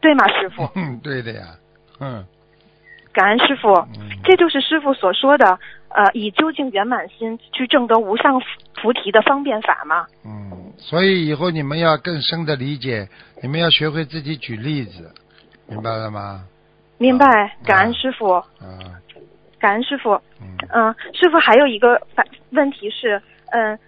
[0.00, 0.68] 对吗，师傅？
[0.76, 1.46] 嗯， 对的呀，
[2.00, 2.24] 嗯
[3.12, 3.68] 感恩师傅。
[3.72, 8.40] 嗯，这就是师傅所说的，呃，以究竟圆满心去证得无上
[8.80, 10.06] 菩提的方便法吗？
[10.24, 13.08] 嗯，所以以后你们要更深的理解，
[13.42, 15.10] 你们要学会自己举例子，
[15.66, 16.44] 明白了吗？
[16.98, 18.44] 明白啊，感恩师傅，啊，
[19.58, 20.12] 感恩师傅。
[20.40, 23.78] 嗯嗯、师傅还有一个反问题是，嗯、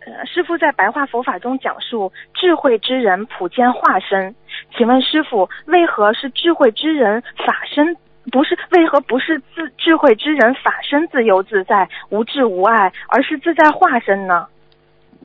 [0.00, 4.34] 呃，师傅在白话佛法中讲述智慧之人普见化身，
[4.76, 7.96] 请问师傅，为何是智慧之人法身？
[8.30, 14.46] 不是为何不是自智慧之人法身自由自在、无智无碍，而是自在化身呢？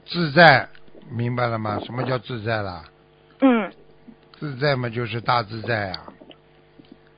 [0.03, 0.67] 自在，
[1.11, 1.79] 明白了吗？
[1.85, 2.81] 什么叫自在啦？
[3.41, 3.71] 嗯
[4.39, 6.07] 自在嘛，就是大自在啊。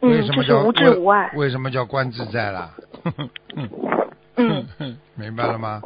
[0.02, 1.30] 为嗯，什么叫就是无智无碍。
[1.34, 2.72] 为为什么叫观自在啦？
[4.38, 4.66] 嗯
[5.16, 5.82] 明白了吗？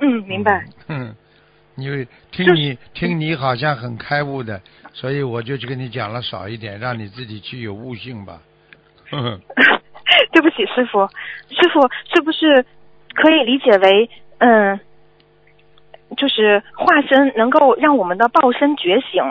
[0.00, 0.64] 嗯，明白。
[0.88, 1.14] 嗯，
[1.76, 4.60] 因为听你听你好像很开悟的，
[4.92, 8.40] 所以我就去跟你讲了少一点，让你自己去有悟性吧。
[9.10, 9.40] 呵 呵
[10.32, 11.06] 对不起，师傅，
[11.50, 11.80] 师傅
[12.14, 12.64] 是不是
[13.14, 14.80] 可以理解为，嗯，
[16.16, 19.22] 就是化身能够让我们的报身觉醒，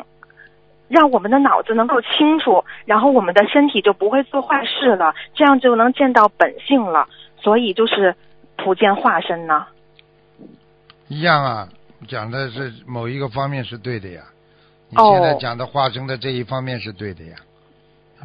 [0.89, 7.07] 让我们的脑子能够清楚，然后我们的身体就不会做坏事了，这样就能见到本性了。
[7.37, 8.15] 所以就是
[8.57, 9.65] 普见化身呢。
[11.07, 11.69] 一样啊，
[12.07, 14.21] 讲的是某一个方面是对的呀。
[14.89, 17.37] 你哦现在讲的化身的这一方面是对的呀。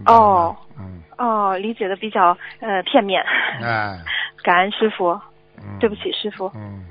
[0.06, 3.22] 哦，嗯，哦，理解的比较呃片面，
[3.62, 3.96] 哎，
[4.42, 5.10] 感恩师傅，
[5.58, 6.50] 嗯，对不起，师傅。
[6.56, 6.84] 嗯，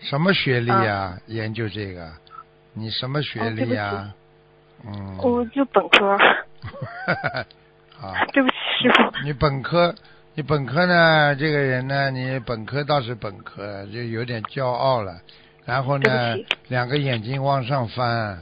[0.00, 1.16] 什么学历呀？
[1.26, 2.10] 研究这个，
[2.74, 4.12] 你什么学历呀？
[4.86, 6.10] 嗯，我就本科，
[8.00, 9.10] 啊，对不起，师傅。
[9.24, 9.94] 你本科，
[10.34, 11.34] 你本科呢？
[11.34, 15.20] 这个人呢，你本科倒是本科，就有点骄傲了。
[15.64, 16.36] 然后呢
[16.68, 18.40] 两个眼睛往上翻，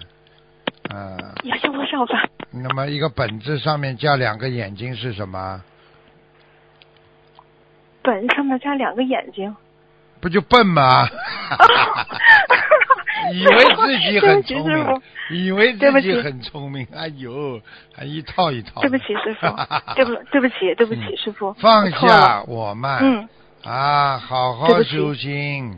[0.91, 2.29] 啊，眼睛往上翻。
[2.51, 5.63] 那么一个本字上面加两个眼睛是什么？
[8.03, 9.57] 本上面加两个眼睛。
[10.21, 11.07] 不就笨吗？
[13.33, 17.61] 以为自己很聪明，以为自己很聪明，哎呦，
[17.95, 18.81] 还一套一套。
[18.81, 19.47] 对不起，师傅，
[19.97, 22.43] 对不对不起，对不起，嗯师傅，放下。
[22.47, 23.29] 我慢，嗯，
[23.65, 25.71] 啊，好好修心。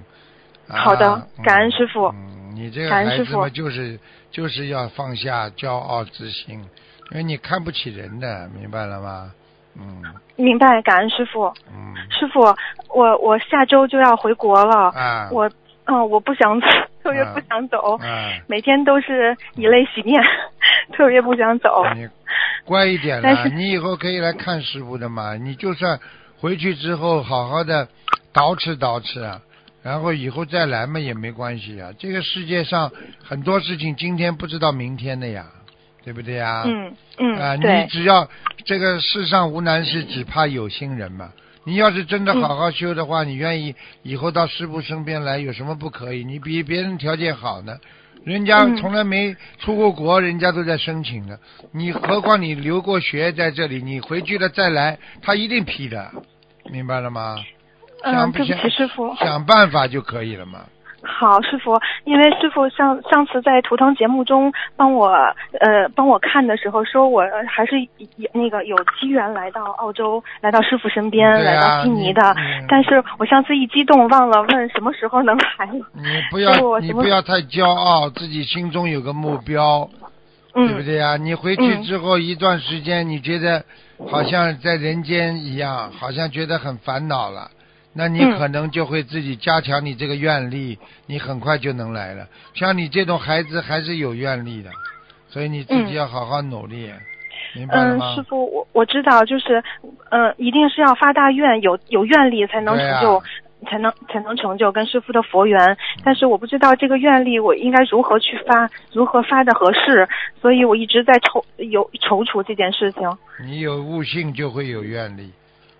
[0.68, 4.00] 啊好的感恩师傅嗯，你这个孩子嘛，就是
[4.32, 6.58] 就是要放下骄傲之心，
[7.12, 9.30] 因为你看不起人的，明白了吗？
[9.78, 10.02] 嗯
[10.34, 11.44] 明白，感恩师傅。
[11.72, 12.40] 嗯师傅，
[12.88, 15.48] 我我下周就要回国了，啊，我
[15.86, 16.66] 嗯，我不想走，
[17.02, 20.20] 特别啊不想走，啊，每天都是以泪洗面，
[20.92, 21.84] 特别不想走。
[21.94, 22.08] 你
[22.64, 25.36] 乖一点了，你以后可以来看师傅的嘛。
[25.36, 25.98] 你就算
[26.38, 27.88] 回去之后好好的
[28.34, 29.40] 捯饬捯饬啊，
[29.82, 31.90] 然后以后再来嘛也没关系啊。
[31.98, 32.90] 这个世界上
[33.22, 35.46] 很多事情今天不知道明天的呀，
[36.04, 36.64] 对不对呀？
[36.66, 38.28] 嗯嗯，啊，你，只要
[38.64, 41.30] 这个世上无难事，只怕有心人嘛。
[41.66, 46.22] 你要是真的嗯好好修的话，你愿意以后到师傅身边来，有什么不可以？
[46.22, 47.76] 你比别人条件好呢，
[48.24, 51.38] 人家嗯从来没出过国，人家都在申请的。
[51.72, 56.10] 你何况你留过学在这里，你回去了再来，他一定批的，
[56.70, 57.36] 明白了吗？
[58.04, 59.16] 嗯，对不想不起，师傅。
[59.16, 60.66] 想办法就可以了嘛。
[61.02, 65.08] 好，师傅，因为师傅上上次在图腾节目中帮我
[65.60, 67.80] 呃帮我看的时候，说我还是
[68.16, 72.22] 有那个有机缘来到澳洲，来到师傅身边，啊来到悉尼的。
[72.36, 75.68] 嗯但是我上次一激动，忘了问什么时候能来。
[75.92, 79.88] 你不要你不要太骄傲，自己心中有个目标。
[80.52, 83.62] 对不嗯对呀、你回去嗯之后一段时间，你觉得
[84.10, 87.50] 好像在人间一样，好像觉得很烦恼了，
[87.96, 92.26] 那你嗯可能就会自己加强你这个愿力，你很快就能来了。
[92.54, 94.70] 像你这种孩子还是有愿力的，
[95.28, 96.92] 所以你自己嗯要好好努力，
[97.54, 98.14] 明白了嗯，吗？
[98.14, 99.64] 师傅，我我知道，就是，
[100.10, 103.22] 嗯、一定是要发大愿，有有愿力才能成就，
[103.66, 105.76] 才能才能成就跟师傅的佛缘。
[106.04, 110.06] 但是我不知道这个愿力我应该如何去发，如何发的合适，
[110.42, 113.08] 所以我一直在踌有踌躇这件事情。
[113.42, 115.32] 你有悟性就会有愿力，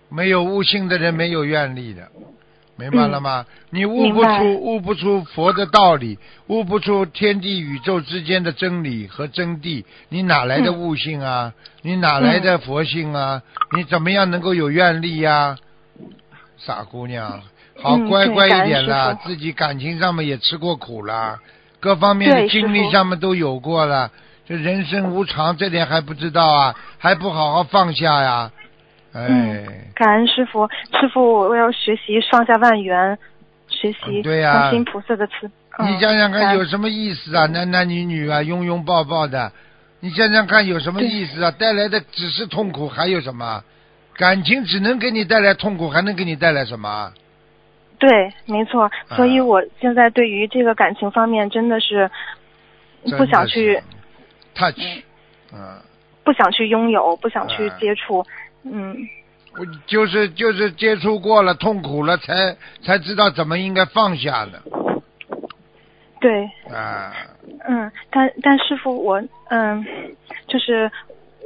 [0.09, 2.07] 没有悟性的人没有愿力的，
[2.77, 3.45] 明白了吗？
[3.71, 6.17] 你悟不出悟不出佛的道理，
[6.47, 11.53] 悟不出天地宇宙之间的真理和真谛，你哪来的嗯悟性啊？
[11.81, 13.41] 你哪来的佛性啊？
[13.75, 15.57] 你怎么样能够有愿力呀、
[16.57, 17.41] 傻姑娘，
[17.81, 21.39] 好嗯乖乖一点啦，自己感情上面也吃过苦啦，
[21.79, 24.11] 各方面的经历上面都有过了。
[24.47, 26.75] 这人生无常，这点还不知道啊？
[26.97, 28.51] 还不好好放下呀？
[29.13, 29.65] 哎，嗯
[29.95, 30.67] 感恩师傅，
[30.99, 33.17] 师傅，我要学习上下万缘，
[33.67, 35.45] 学习嗯对呀观菩萨的慈。
[35.45, 37.45] 嗯你想想看，有什么意思啊？
[37.45, 39.51] 男男女女啊，拥拥抱抱的，
[39.99, 41.51] 你想想看有什么意思啊？
[41.51, 43.63] 带来的只是痛苦，还有什么？
[44.15, 47.13] 感情只能给你带来痛苦，还能给你带来什么？
[47.99, 52.09] 对，没错，所以啊我现在对于这个感情方面真的是
[53.15, 53.79] 不想去
[54.55, 54.81] touch，
[55.53, 55.79] 嗯，
[56.23, 58.25] 不想去拥有，不想去啊接触，
[58.63, 58.95] 嗯，
[59.57, 64.61] 我就是就是接触过了，痛苦了，才才知道怎么应该放下的。
[66.19, 66.43] 对，
[66.73, 67.13] 啊。
[67.69, 69.85] 嗯，但但师傅我嗯，
[70.47, 70.91] 就是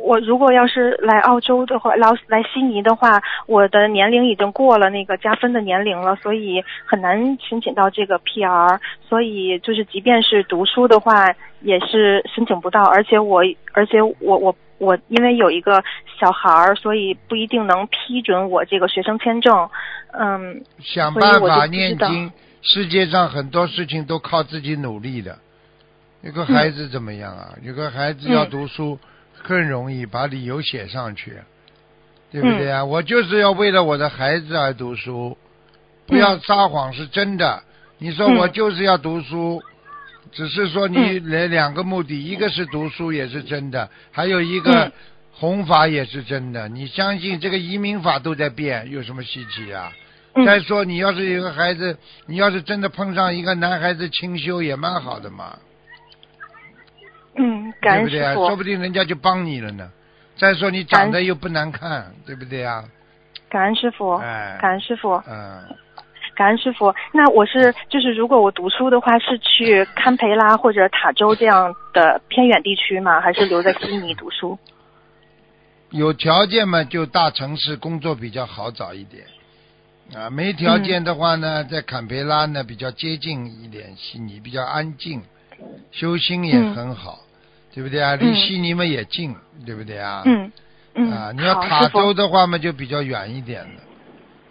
[0.02, 13.42] 我如果要是来澳洲的话，来来悉尼的话，我的年龄已经过了那个加分的年龄了，所以很难申请到这个 PR，所以就是即便是读书的话，也是申请不到，而且我
[13.74, 14.56] 而且我我。
[14.82, 15.84] 我因为有一个
[16.20, 19.70] 小孩儿，所以不一定能批准我这个学生签证。
[20.12, 22.32] 嗯，想办法念经，
[22.64, 25.38] 世界上很多事情都靠自己努力的。
[26.24, 27.50] 有个孩子怎么样啊？
[27.62, 28.98] 有个孩子要嗯读书
[29.44, 31.34] 更容易，把理由写上去，
[32.32, 32.86] 对不对嗯啊？
[32.86, 35.38] 我就是要为了我的孩子而读书，
[36.08, 37.64] 不要嗯撒谎是真的。
[37.98, 39.62] 你说嗯我就是要读书，
[40.32, 44.92] 只是说你来两个目的，一个是读书也是真的，还有一个嗯
[45.34, 46.68] 弘法也是真的。
[46.70, 49.92] 你相信这个移民法都在变，有什么稀奇啊？
[50.34, 55.60] 嗯再说，你要是有个孩子，你要是真的碰上一个男孩子清修，也蛮好的嘛，
[57.36, 58.30] 嗯，感对不对啊？
[58.30, 59.90] 恩师傅说，不定人家就帮你了呢。
[60.38, 62.84] 再说你长得又不难看，对不对啊？
[63.50, 65.14] 感恩师傅，哎感恩师傅。
[65.28, 65.76] 嗯，
[66.36, 66.94] 感恩师傅。
[67.12, 73.22] 那我是就是，如果我读书的话，是去堪培拉或者塔州这样的偏远地区吗？
[73.22, 74.58] 还是留在悉尼读书？
[75.92, 79.24] 有条件嘛，就大城市工作比较好找一点。
[80.16, 85.22] 啊，没条件的话呢，在坎培拉呢比较接近一点悉尼，比较安静，
[85.92, 87.20] 修心也嗯很好，
[87.74, 88.16] 对不对啊？
[88.16, 90.24] 离嗯悉尼嘛也近，对不对啊？
[90.26, 90.52] 嗯
[90.96, 93.82] 嗯，啊，你要，塔州的话嘛，就比较远一点了。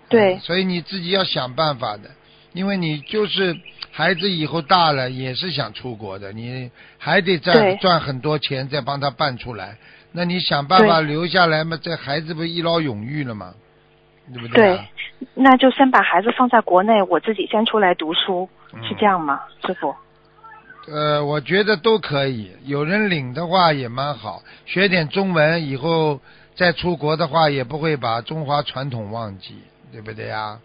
[0.08, 2.10] 对嗯所以你自己要想办法的，
[2.52, 3.56] 因为你就是
[3.90, 9.76] 孩子以后大了也是想出国的，你还得再赚很多钱再帮他办出来。
[10.12, 13.54] 那你想办法留下来嘛，这孩子不一劳永逸了吗？
[14.32, 14.84] 对不对、啊？
[15.34, 19.94] 那就先把孩子放在国内，我自己先出来读书，嗯是这样吗，师傅？
[20.88, 26.20] 呃，我觉得都可以，有人领的话也蛮好，学点中文，以后
[26.54, 29.62] 再出国的话也不会把中华传统忘记，
[29.92, 30.58] 对不对呀？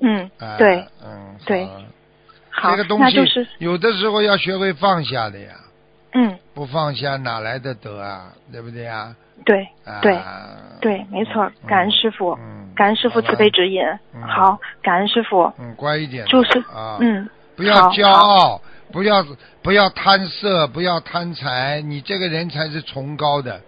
[0.00, 1.64] 嗯，啊、对，嗯，对。
[1.64, 1.82] 好。
[2.58, 5.52] 好，这个东西就是有的时候要学会放下的呀，
[6.14, 8.32] 嗯，不放下哪来的得啊？
[8.50, 9.14] 对不对呀？
[9.44, 10.18] 对啊、对
[10.80, 13.82] 对，没错嗯，感恩师傅，嗯，感恩师傅慈悲指引。
[14.14, 14.22] 嗯。
[14.22, 18.60] 好，感恩师傅，嗯，乖一点，就是啊，嗯，不要骄傲，
[18.92, 19.24] 不要
[19.62, 23.60] 不要贪色，不要贪财，你这个人才是崇高的，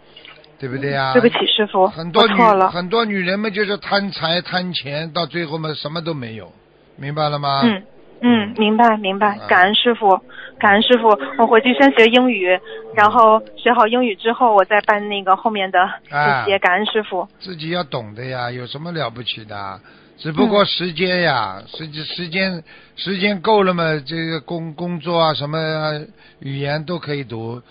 [0.58, 1.12] 对不对呀？
[1.12, 2.34] 对不起，师傅，很多女。
[2.70, 6.52] 很多女人们就是贪财贪钱，到最后嘛什么都没有，
[6.96, 7.62] 明白了吗？
[7.64, 7.82] 嗯
[8.20, 10.20] 嗯，明白明白啊，感恩师傅，
[10.58, 11.08] 感恩师傅。
[11.38, 12.48] 我回去先学英语，
[12.96, 16.58] 然后学好英语之后，我再办那个后面的啊这些。
[16.58, 17.28] 感恩师傅。
[17.38, 19.78] 自己要懂的呀，有什么了不起的啊？
[20.18, 22.64] 只不过时间呀，时间时间
[22.96, 26.04] 时间够了嘛，这个工工作啊，什么
[26.40, 27.62] 语言都可以读。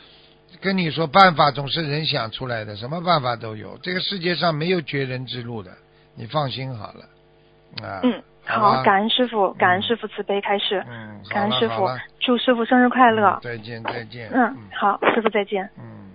[0.60, 3.78] 跟你说，办法总是人想出来的，什么办法都有。
[3.84, 5.72] 这个世界上没有绝人之路的，
[6.16, 7.86] 你放心好了。
[7.86, 11.88] 啊，嗯，好好，感恩师傅，感恩师傅慈悲开示，嗯，感恩师傅
[12.20, 13.40] 祝师傅生日快乐嗯。
[13.44, 14.32] 再见再见。
[14.34, 15.70] 嗯，好，师傅再见。
[15.78, 16.10] 嗯，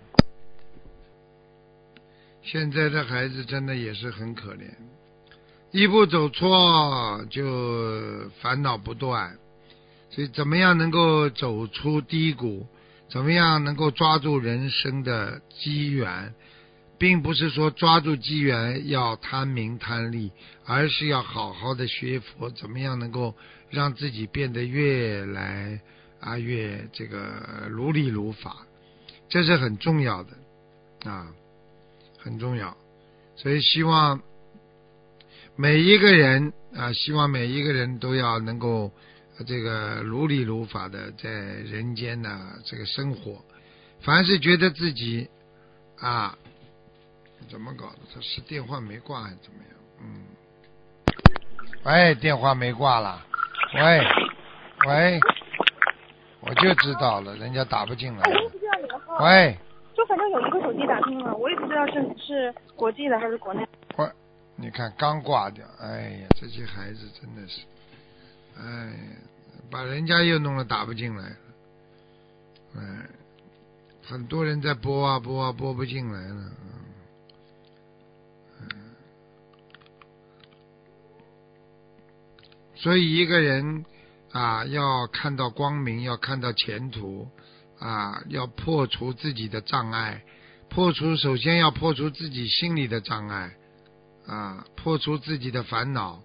[2.43, 4.67] 现在的孩子真的也是很可怜，
[5.73, 9.39] 一步走错就烦恼不断，
[10.11, 12.67] 所以怎么样能够走出低谷，
[13.11, 16.35] 怎么样能够抓住人生的机缘，
[16.99, 20.31] 并不是说抓住机缘要贪名贪利，
[20.67, 23.35] 而是要好好的学佛，怎么样能够
[23.71, 25.81] 让自己变得越来
[26.21, 28.67] 啊越这个如理如法，
[29.31, 31.29] 这是很重要的啊，
[32.19, 32.77] 很重要。
[33.37, 34.21] 所以希望
[35.57, 38.91] 每一个人啊，希望每一个人都要能够
[39.47, 43.43] 这个如理如法的在人间呢这个生活。
[44.01, 45.29] 凡是觉得自己
[45.99, 46.37] 啊
[47.51, 49.73] 怎么搞的，他是电话没挂还是怎么样？
[50.01, 50.25] 嗯，
[51.85, 53.25] 喂，电话没挂了，
[53.75, 54.01] 喂
[54.89, 55.21] 喂，
[56.41, 58.23] 我就知道了，人家打不进来。
[59.21, 59.57] 喂。
[59.95, 63.61] 就反正有一个手机打通了，我也不知道是是国际的还是国内。
[63.61, 63.67] 喂，
[64.57, 67.61] 你看刚挂掉，哎呀，这些孩子真的是，
[68.57, 68.93] 哎呀，
[69.71, 71.37] 把人家又弄得打不进来了，
[72.77, 73.09] 哎，
[74.05, 76.53] 很多人在拨啊拨啊拨不进来了，
[82.77, 83.85] 所以一个人
[84.33, 87.29] 啊，要看到光明，要看到前途。
[87.79, 90.23] 啊，要破除自己的障碍，
[90.69, 93.57] 破除首先要破除自己心里的障碍，
[94.27, 96.23] 啊，破除自己的烦恼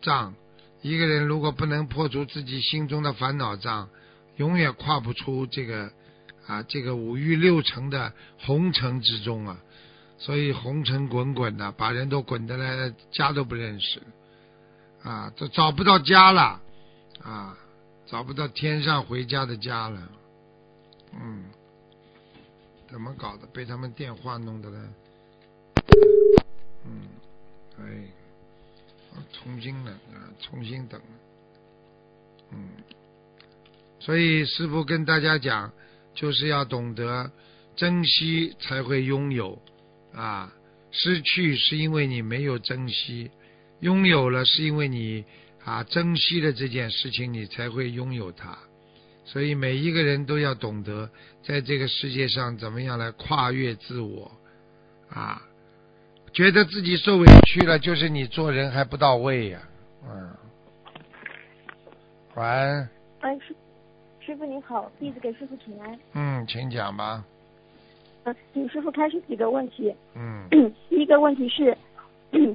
[0.00, 0.34] 障。
[0.80, 3.88] 一个人如果不能破除自己心中的烦恼障，
[4.36, 5.92] 永远跨不出这个
[6.46, 9.58] 啊这个五欲六尘的红尘之中啊。
[10.18, 14.00] 所以红尘滚滚的，把人都滚得来家都不认识，
[15.02, 16.60] 啊，都找不到家了，
[17.22, 17.56] 啊，
[18.06, 20.08] 找不到天上回家的家了。
[21.20, 21.44] 嗯，
[22.88, 23.46] 怎么搞的？
[23.48, 24.88] 被他们电话弄的呢？
[26.84, 27.08] 嗯，
[27.80, 27.84] 哎，
[29.32, 31.00] 重新了啊，重新等。
[32.50, 32.68] 嗯，
[34.00, 35.72] 所以师傅跟大家讲，
[36.14, 37.30] 就是要懂得
[37.76, 39.60] 珍惜，才会拥有
[40.12, 40.52] 啊。
[40.90, 43.30] 失去是因为你没有珍惜，
[43.80, 45.24] 拥有了是因为你
[45.64, 48.58] 啊珍惜了这件事情，你才会拥有它。
[49.24, 51.08] 所以每一个人都要懂得，
[51.42, 54.30] 在这个世界上怎么样来跨越自我
[55.08, 55.40] 啊？
[56.32, 59.58] 觉得自己受委屈了，就是你做人还不到位呀。
[60.04, 60.30] 嗯。
[62.34, 62.42] 喂。
[63.20, 63.54] 哎，师
[64.24, 65.98] 师傅您好，弟子给师傅请安。
[66.14, 67.22] 嗯，请讲吧。
[68.24, 69.94] 嗯，请师傅开始几个问题。
[70.14, 70.48] 嗯。
[70.88, 71.76] 第一个问题是，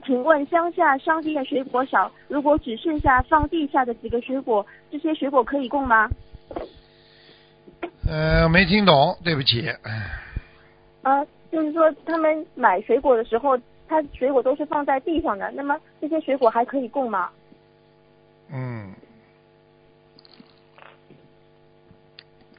[0.05, 6.09] 请问乡下商店水果少，如果只剩下放地下的几个水果，这些水果可以供吗？
[8.09, 9.67] 呃，没听懂，对不起。
[11.03, 11.25] 啊，
[11.58, 17.32] 就是说他们买水果的时候，他水果都是放在地上的，那么这些水果还可以供吗？
[18.53, 18.93] 嗯，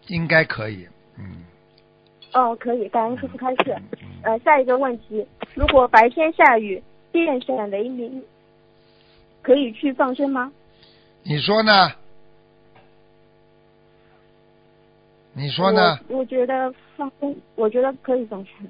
[0.08, 0.84] 应该可以。
[1.16, 1.44] 嗯。
[2.32, 3.76] 哦，可以，感恩师傅开始。
[4.24, 5.24] 呃，下一个问题，
[5.54, 6.82] 如果白天下雨，
[7.12, 8.20] 电闪雷鸣，
[9.42, 10.52] 可以去放生吗？
[11.22, 11.92] 你说呢？
[15.34, 16.00] 你说呢？
[16.08, 18.66] 我觉得放生，我觉得可以放生。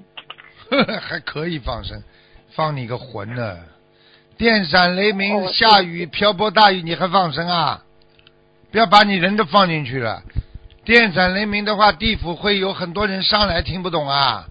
[1.01, 2.03] 还可以放生，
[2.51, 3.57] 放你个魂呢！
[4.37, 7.83] 电闪雷鸣，下雨，瓢泼大雨，你还放生啊？
[8.71, 10.21] 不要把你人都放进去了。
[10.85, 14.47] 电闪雷鸣的话，地府会有很多人上来，听不懂啊？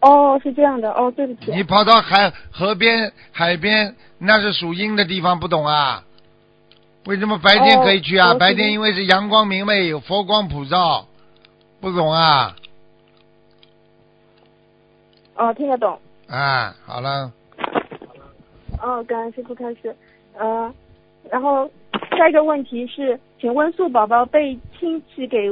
[0.00, 1.52] 哦，是这样的，哦，对不起。
[1.52, 6.04] 你跑到海河边、海边，那是属阴的地方，不懂啊？
[7.06, 8.34] 为什么白天可以去啊？
[8.34, 11.06] 白天因为是阳光明媚，有佛光普照，
[11.80, 12.56] 不懂啊？
[15.36, 15.98] 哦，听得懂。
[16.28, 17.32] 啊，好了。
[18.80, 19.94] 哦，感恩师傅开始。
[20.36, 20.72] 呃，
[21.30, 21.70] 然后
[22.16, 25.50] 下一个问题是，请问素宝宝被亲戚给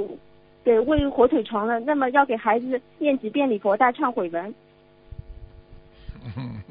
[0.64, 4.54] 给喂火腿肠了，那么要给孩子念几遍礼佛大忏悔文？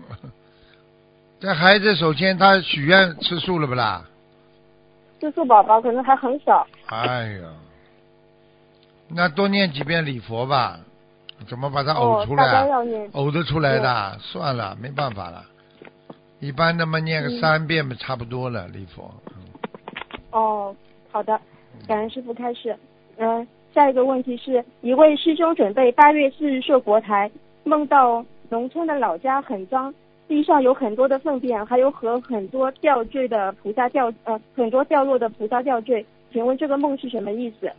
[1.40, 4.06] 这孩子首先他许愿吃素了不啦？
[5.20, 6.66] 吃素宝宝可能还很小。
[6.88, 7.50] 哎呀，
[9.08, 10.80] 那多念几遍礼佛吧，
[11.48, 12.68] 怎么把它呕出来？
[13.14, 15.44] 呕得出来的，算了，没办法了。
[16.40, 19.14] 一般那么念个三遍嘛，差不多了礼佛。
[20.32, 20.76] 哦，
[21.12, 21.40] 好的，
[21.88, 22.76] 感恩师傅开始。
[23.18, 27.30] 嗯，下一个问题是一位师兄准备八月四日设佛台，
[27.64, 29.94] 梦到农村的老家很脏。
[30.28, 37.70] 地上有很多的粪便，还有和很多吊坠的菩萨吊呃很多掉落的菩萨吊坠，请问这个梦是什么意思？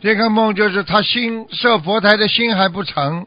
[0.00, 3.26] 这个梦就是他心设佛台的心还不成。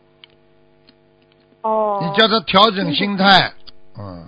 [1.61, 1.99] 哦。
[2.01, 3.53] 你叫他调整心态。
[3.99, 4.27] 嗯。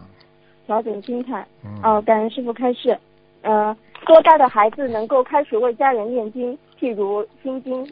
[0.65, 1.45] 调整心态。
[1.83, 2.97] 哦，感恩师傅开示。
[3.41, 3.75] 呃，
[4.05, 6.57] 多大的孩子能够开始为家人念经？
[6.79, 7.91] 譬如心经。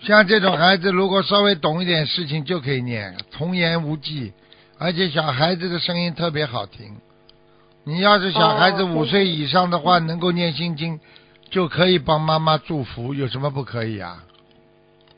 [0.00, 4.32] 像这种孩子，如果稍微懂一点事情就可以念，童言无忌，
[4.78, 6.96] 而且小孩子的声音特别好听。
[7.82, 11.00] 你要是小孩子哦五岁以上的话，能够念心经，
[11.50, 14.24] 就可以帮妈妈祝福，有什么不可以啊？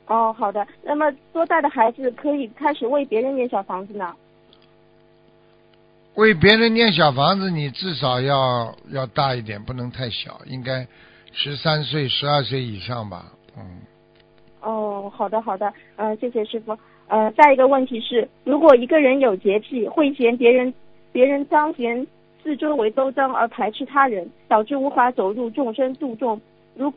[0.07, 0.67] 哦，好的。
[0.83, 4.15] 那么多大的孩子可以开始为别人念小房子呢？
[6.17, 10.87] 为别人念小房子，你至少要要大一点，不能太小，应该
[11.33, 13.27] 十三岁、十二岁以上吧。
[13.57, 13.81] 嗯，
[14.61, 16.77] 哦，好的好的，呃，谢谢师傅。
[17.07, 20.75] 呃，再一个问题是，如果一个人有洁癖，会嫌别人
[21.13, 22.07] 别人脏，嫌
[22.43, 26.41] 四周围都脏而排斥他人，导致无法走入众生度众。
[26.75, 26.93] 如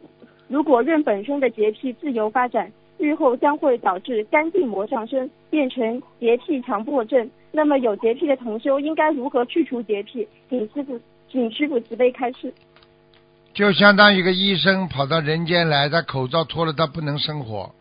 [0.47, 7.29] 如果任本身的洁癖自由发展，日后将会导致肝病魔上升，变成洁癖强迫症。
[7.51, 10.27] 那么有洁癖的同修应该如何去除洁癖？
[10.49, 12.53] 请师傅，请师傅慈悲开示。
[13.53, 17.71] 就相当于一个医生跑到人间来，他口罩脱了，他不能生活。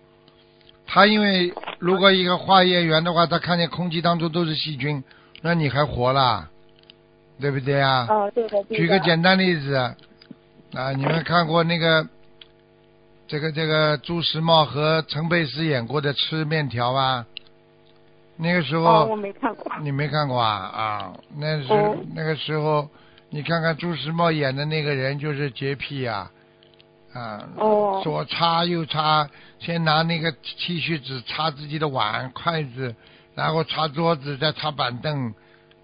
[0.86, 5.02] 他因为如果一个化验员的话，他看见空气当中都是细菌，
[5.40, 6.50] 那你还活啦？
[7.42, 8.06] 对不对啊？
[8.08, 8.76] 哦，对的，对的。
[8.76, 12.06] 举个简单例子啊，你们看过那个
[13.26, 17.26] 这个这个朱时茂和陈佩斯演过的《吃面条》啊？
[18.36, 19.70] 那个时候、哦，我没看过。
[19.82, 21.12] 你没看过啊啊？
[21.36, 22.88] 那时、哦那个时候，
[23.28, 26.30] 你看看朱时茂演的那个人就是洁癖呀、
[27.12, 29.28] 啊，哦左擦右擦，
[29.58, 32.94] 先拿那个剃须纸擦自己的碗、筷子，
[33.34, 35.32] 然后擦桌子，再擦板凳，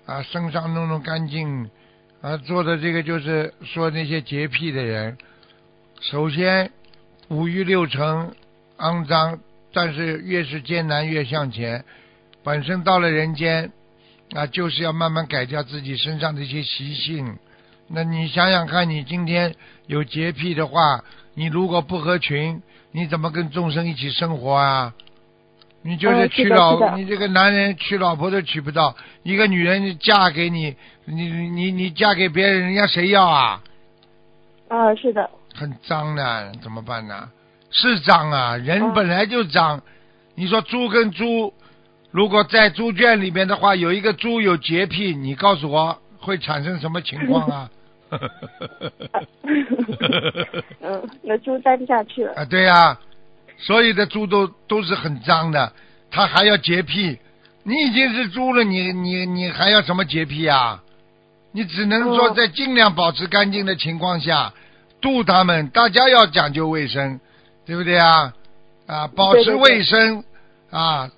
[0.08, 1.68] 啊，身上弄弄干净，
[2.22, 5.18] 啊，做的这个就是说那些洁癖的人，
[6.00, 6.70] 首先
[7.28, 8.32] 五欲六尘
[8.78, 9.38] 肮脏，
[9.74, 11.84] 但是越是艰难越向前。
[12.42, 13.70] 本身到了人间
[14.32, 17.36] 啊，就是要慢慢改掉自己身上的一些习性。
[17.88, 19.54] 那你想想看，你今天
[19.88, 21.04] 有洁癖的话，
[21.34, 24.94] 你如果不合群，你怎么跟众生一起生活啊？
[25.88, 30.76] 你就是哦娶老，你这个男人娶老婆都娶不到，一个女人嫁给你，
[31.06, 33.62] 你你你嫁给别人，人家谁要啊？
[34.68, 35.30] 啊，是的。
[35.54, 37.30] 很脏的，怎么办呢？
[37.70, 39.80] 是脏啊，人哦本来就脏。
[40.34, 41.54] 你说猪跟猪，
[42.10, 47.70] 如果在猪圈里面的话，有一个猪有洁癖，你告诉我会产生什么情况啊？
[50.80, 52.34] 嗯，那猪待不下去了。
[52.34, 52.98] 啊，对呀、
[53.58, 55.72] 所有的猪都都是很脏的，
[56.10, 57.18] 它还要洁癖。
[57.64, 60.82] 你已经是猪了，你你你还要什么洁癖啊？
[61.52, 64.52] 你只能说哦在尽量保持干净的情况下
[65.00, 67.20] 度他们，大家要讲究卫生，
[67.66, 68.32] 对不对啊？
[68.86, 70.24] 啊，保持卫生
[70.70, 71.10] 啊，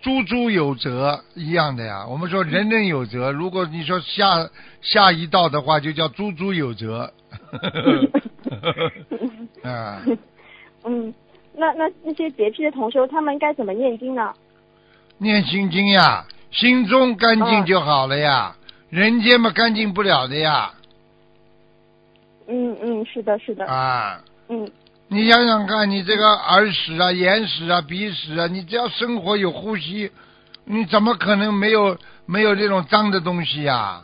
[0.00, 2.06] 猪猪有责一样的呀。
[2.06, 4.48] 我们说人人有责，如果你说下
[4.80, 7.12] 下一道的话，就叫猪猪有责。
[9.64, 10.00] 啊。
[10.84, 11.14] 嗯，
[11.54, 14.32] 那那那些洁癖的同修，他们该怎么念经呢？
[15.18, 18.56] 念心经呀，心中干净嗯就好了呀，
[18.90, 20.72] 人间嘛干净不了的呀
[22.48, 23.64] 嗯嗯，是的，是的。
[23.66, 24.20] 啊！
[24.48, 24.70] 嗯
[25.08, 30.10] 你想想看，你这个耳屎啊、眼屎啊、鼻屎啊，你只要生活有呼吸，
[30.64, 34.02] 你怎么可能没有没有这种脏的东西呀？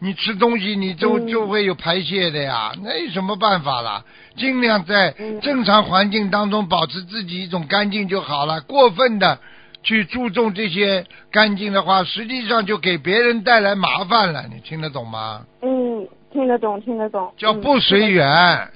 [0.00, 4.04] 你吃东西你就嗯就会有排泄的呀，那有什么办法啦？
[4.36, 8.60] 尽量在嗯正常环境当中保持自己一种干净就好了。
[8.62, 9.38] 过分的
[9.82, 14.44] 去注重这些干净的话，实际上就给别人带来麻烦了。
[14.52, 15.46] 你听得懂吗？
[15.62, 17.32] 嗯，听得懂，听得懂。
[17.36, 18.10] 叫嗯不随。
[18.10, 18.26] 缘，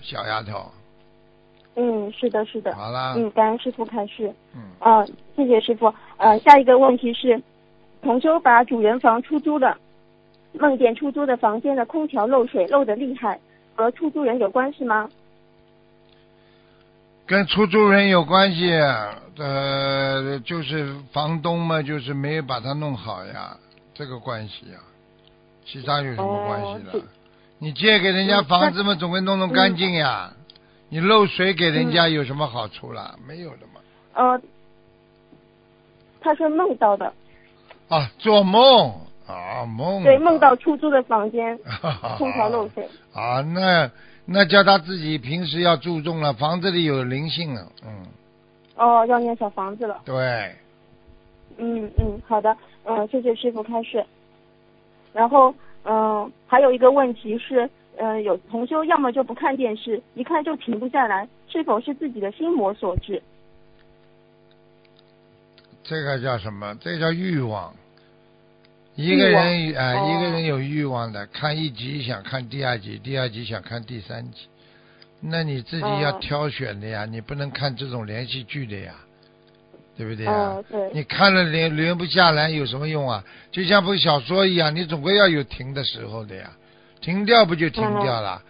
[0.02, 0.70] 小丫头。
[1.76, 2.74] 嗯，是的，是的。
[2.74, 4.32] 好了，嗯，感恩师傅开示。
[4.54, 5.04] 嗯啊、
[5.36, 5.92] 谢谢师傅。
[6.16, 7.42] 呃，下一个问题是，
[8.02, 9.76] 同修把主人房出租了，
[10.58, 13.38] 梦见出租的房间的空调漏水，漏得厉害，
[13.74, 15.08] 和出租人有关系吗？
[17.26, 18.70] 跟出租人有关系，
[19.38, 23.56] 呃，就是房东嘛，就是没有把它弄好呀，
[23.94, 24.78] 这个关系呀，
[25.64, 26.98] 其他有什么关系的？
[26.98, 27.02] 哦
[27.60, 30.32] 你借给人家嗯房子嘛，总归弄弄干净呀。
[30.90, 33.16] 你漏水给人家有什么好处啦？
[33.26, 33.80] 没有的嘛。
[34.14, 34.40] 呃，
[36.20, 37.12] 他说梦到的，
[37.88, 38.94] 啊，做梦
[39.28, 40.02] 啊，梦。
[40.02, 41.58] 对，梦到出租的房间
[42.18, 42.88] 空调漏水。
[43.12, 43.90] 啊，那
[44.24, 48.06] 那叫他自己平时要注重了，房子里有灵性了，嗯，
[48.76, 50.00] 哦，要念小房子了。
[50.04, 50.54] 对，
[51.58, 54.04] 嗯嗯，好的，嗯，谢谢师傅开示。
[55.12, 55.54] 然后，
[55.84, 63.22] 嗯，还有一个问题是，嗯，有同修要么就不看电视，一看就停不下来，是否是自己的心魔所致？
[65.82, 66.76] 这个叫什么？
[66.80, 67.74] 这叫欲望。
[68.98, 74.48] 一个人啊、哦一个人有欲望的，看一集想看第二集，第二集想看第三集，
[75.20, 78.92] 那你自己哦要挑选的呀，你不能看这种连续剧的呀，
[79.96, 80.32] 对不对呀？
[80.32, 83.22] 哦，对，你看了连连不下来有什么用啊？
[83.52, 86.50] 就像部小说一样，你总归要有停的时候的呀，
[87.00, 88.42] 停掉不就停掉了？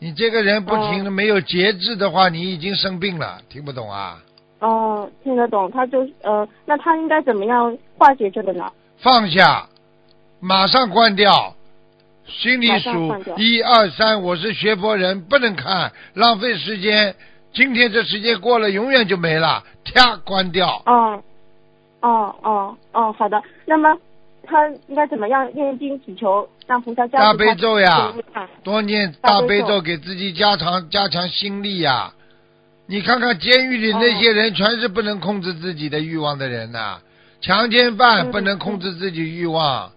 [0.00, 4.22] 你这个人不停的没有节制的话，你已经生病了，听不懂啊？
[4.58, 8.70] 哦，听得懂，他就呃，那他应该怎么样化解这个呢？
[8.98, 9.66] 放下，
[10.44, 11.54] 马上关掉，
[12.26, 17.14] 心里数一二三，我是学佛人，不能看，浪费时间。
[17.54, 20.82] 今天这时间过了，永远就没了，啪，关掉。
[20.84, 21.22] 哦，
[22.02, 23.42] 哦哦哦，好的。
[23.64, 23.96] 那么
[24.46, 28.12] 他应该怎么样念经祈求，让菩萨加持大悲咒呀
[28.62, 32.12] 多念大悲咒，给自己加强加强心力呀。
[32.86, 36.98] 你看看监狱里那些人，全是不能控制自己的欲望的人呐、
[37.40, 39.90] 强奸犯嗯不能控制自己欲望，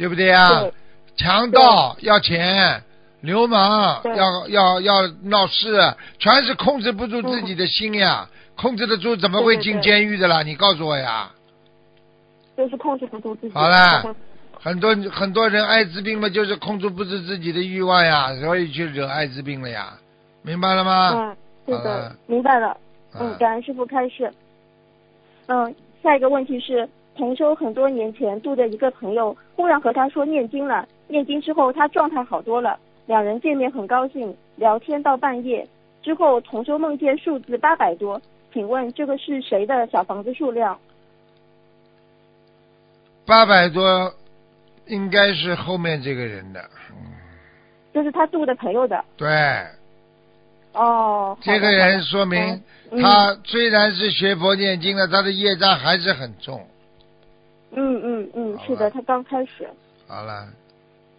[0.00, 0.60] 对不对呀？
[0.62, 0.72] 对
[1.14, 2.82] 强盗要钱，
[3.20, 8.26] 流氓要要要闹事，全是控制不住自己的心呀。
[8.56, 10.42] 控制得住，怎么会进对对对监狱的啦？
[10.42, 11.30] 你告诉我呀。
[12.56, 13.54] 就是控制不住自己。
[13.54, 14.16] 好了
[14.58, 19.92] 很多很多人艾滋病嘛，就是控制不住自己的欲望呀，所以去惹艾滋病了呀，
[20.40, 21.10] 明白了吗？
[21.14, 21.36] 嗯，
[21.66, 22.74] 是的，明白了。
[23.18, 24.32] 嗯啊，感恩师傅开示。
[25.48, 26.88] 嗯，下一个问题是，
[27.20, 35.68] 同修很多年前度的一个朋友，忽然和他说念经了，念经之后他状态好多了，两人见面很高兴，聊天到半夜。
[36.02, 38.18] 之后同修梦见数字八百多，
[38.54, 40.78] 请问这个是谁的小房子数量？
[43.26, 44.10] 八百多，
[44.86, 46.70] 应该是后面这个人的。
[46.90, 46.96] 嗯，
[47.92, 49.04] 就是他度的朋友的。
[49.18, 49.28] 对，
[50.72, 56.66] 哦，这个人说明嗯他虽然是学佛念经了，他的业障还是很重。
[57.72, 59.68] 嗯嗯嗯，是的，他刚开始。
[60.06, 60.48] 好了，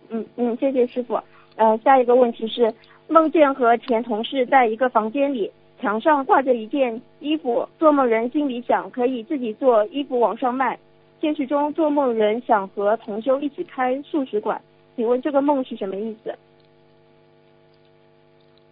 [0.10, 1.20] 嗯嗯，谢谢师傅。
[1.56, 2.74] 呃，下一个问题是，
[3.08, 10.78] 梦见和前同事在一个房间里，墙上挂着一件衣服，做梦人心里想可以自己做衣服往上卖。
[11.20, 14.60] 现实中做梦人想和同修一起开素食馆，
[14.96, 16.34] 请问这个梦是什么意思？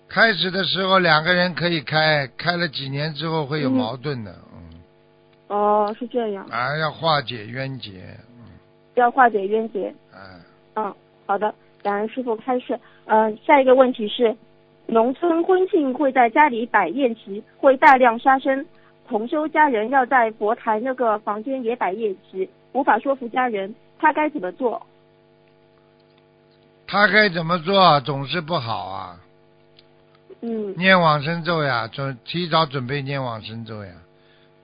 [0.08, 4.49] 开始的时候两个人可以开，开了几年之后会有嗯矛盾的，嗯，
[5.50, 8.46] 哦，是这样，啊，要化解冤结，嗯，
[8.94, 9.94] 要化解冤结。
[10.14, 10.40] 啊，
[10.76, 10.96] 嗯，
[11.26, 12.80] 好的，感恩师傅开示。
[13.06, 14.38] 呃，下一个问题是，
[14.86, 18.64] 农村婚庆会在家里摆宴席，会大量杀生，
[19.08, 24.86] 同修家人要在佛台那个房间也摆宴席，无法说服家人，他该怎么做？
[26.86, 29.20] 他该怎么做总是不好啊。
[30.42, 33.92] 嗯，念往生咒呀，准提早准备念往生咒呀，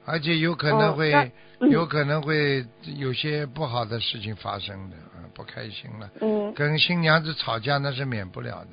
[0.06, 1.32] 而且有可能会、哦嗯
[1.72, 2.66] 有可能会
[2.98, 8.70] 有些不好的事情发生的，啊，不开心了，嗯跟新娘子吵架那是免不了的。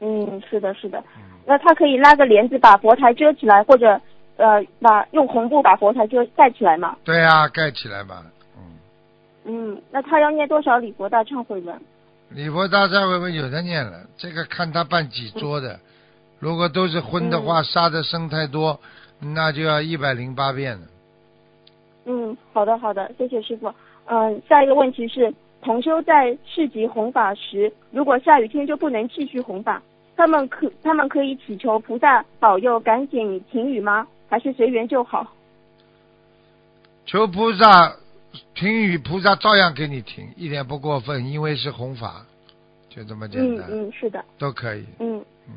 [0.00, 1.02] 嗯，是的，是的。
[1.16, 3.98] 嗯，那他可以拉个帘子把佛台遮起来，或者
[4.36, 6.94] 呃把用红布把佛台遮盖起来嘛？
[7.02, 8.22] 对啊，盖起来吧。
[8.58, 8.62] 嗯，
[9.46, 11.80] 嗯，那他要念多少礼佛大忏悔文？
[12.28, 15.80] 礼佛大忏悔文有的念了，这个看他办几桌的，
[16.38, 18.78] 如果都是荤的嗯话，杀的生太多，
[19.20, 20.86] 那就要一百零八遍了。
[22.04, 23.72] 嗯，好的好的，谢谢师傅。
[24.04, 29.82] 嗯，下一个问题是，同修在市集弘法时，如果下雨天就不能继续弘法，
[30.16, 34.06] 他们可他们可以祈求菩萨保佑赶紧停雨吗？
[34.28, 35.26] 还是随缘就好？
[37.04, 37.96] 求菩萨
[38.54, 42.24] 停雨，菩萨照样给你停，一点不过分，因为是弘法，
[42.88, 44.84] 就这么简单，嗯嗯，是的，都可以。
[45.00, 45.54] 嗯嗯，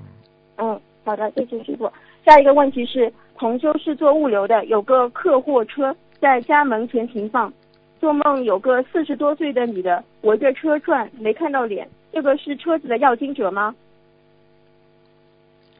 [0.57, 1.91] 嗯，好的，谢谢师傅。
[2.25, 7.51] 下一个问题是，同修是做物流的，有个客货车在家门前停放，
[7.97, 13.73] 做梦有个四十多岁的女的围着车转，没看到脸，这个是车子的要经者吗？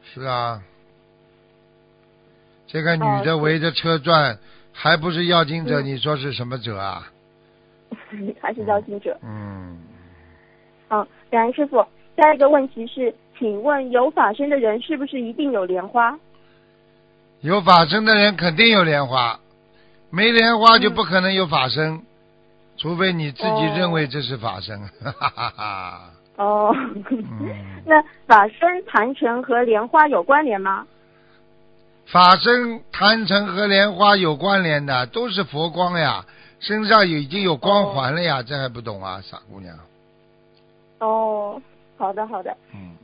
[0.02, 0.62] 是啊，
[2.66, 4.38] 这个女的围着车转，
[4.72, 5.82] 还不是要经者？
[5.82, 7.12] 嗯你说是什么者啊？
[8.40, 9.18] 还是要经者？
[9.22, 9.76] 嗯，
[10.88, 11.84] 嗯，感恩师傅。
[12.16, 16.18] 下一个问题是，请问有法身的人是不是一定有莲花？
[17.40, 19.38] 有法身的人肯定有莲花，
[20.10, 22.02] 没莲花就嗯不可能有法身，
[22.76, 24.78] 除非你自己哦认为这是法身。
[25.02, 26.00] 哈哈哈哈。
[26.36, 26.74] 哦，
[27.10, 27.48] 嗯
[27.86, 30.86] 那法身坛城和莲花有关联吗？
[32.06, 36.24] 法身坛城和莲花有关联的，都是佛光呀，
[36.58, 39.74] 身上有已经有光环了呀，这还不懂啊，傻姑娘。
[40.98, 41.60] 哦，
[41.96, 42.54] 好的好的。
[42.74, 42.96] 嗯，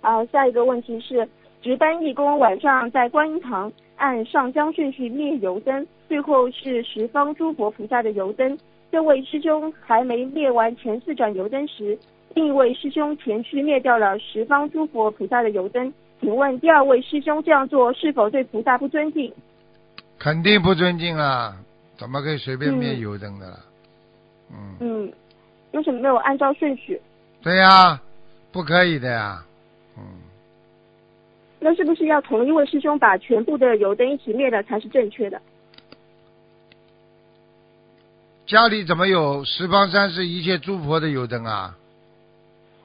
[0.00, 1.28] 啊，下一个问题是，
[1.62, 8.58] 值班义工晚上在观音堂按上香顺序灭油灯，最后是十方诸佛菩萨的油灯。
[8.92, 11.98] 这位师兄还没灭完前四盏油灯时，
[12.34, 15.92] 另一位师兄前去灭掉了十方诸佛菩萨的油灯。
[16.20, 19.32] 请请问第二位师兄这样做是否对菩萨不尊敬？
[20.18, 21.54] 肯定不尊敬啦，
[21.96, 23.58] 怎么可以随便灭嗯油灯的啦？
[24.50, 25.12] 嗯，嗯，
[25.72, 27.00] 为什么没有按照顺序？
[27.42, 28.00] 对呀，
[28.50, 29.44] 不可以的呀。
[29.44, 29.53] 嗯，
[31.64, 35.40] 那是不是要同一位师兄把全部的油灯一起灭了才是正确的？
[38.46, 41.74] 家里怎么有十方三世一切诸佛的油灯啊？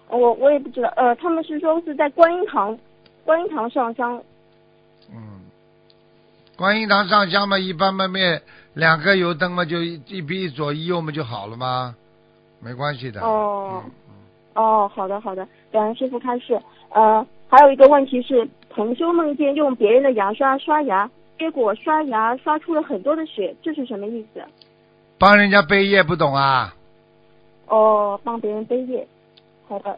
[0.07, 2.79] 我我也不知道，呃，他们是说是在观音堂，
[3.25, 4.23] 观音堂上香，
[5.13, 5.41] 嗯，
[6.55, 8.41] 观音堂上香嘛，一般嘛灭
[8.75, 11.93] 两个油灯嘛，就一一比一左一右嘛就好了吗？
[12.61, 13.19] 没关系的。
[13.19, 13.91] 哦嗯
[14.55, 16.57] 哦，好的好的，感恩师傅开示。
[16.91, 24.41] 呃，还有一个问题是，同修梦见用别人的牙刷刷牙，结果刷牙刷出了很多的血，这是什么意思？
[25.17, 26.73] 帮人家背业不懂啊？
[27.67, 29.05] 哦，帮别人背业。
[29.67, 29.97] 好的。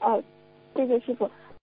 [0.00, 0.22] 哦，
[0.74, 1.30] 谢谢师傅。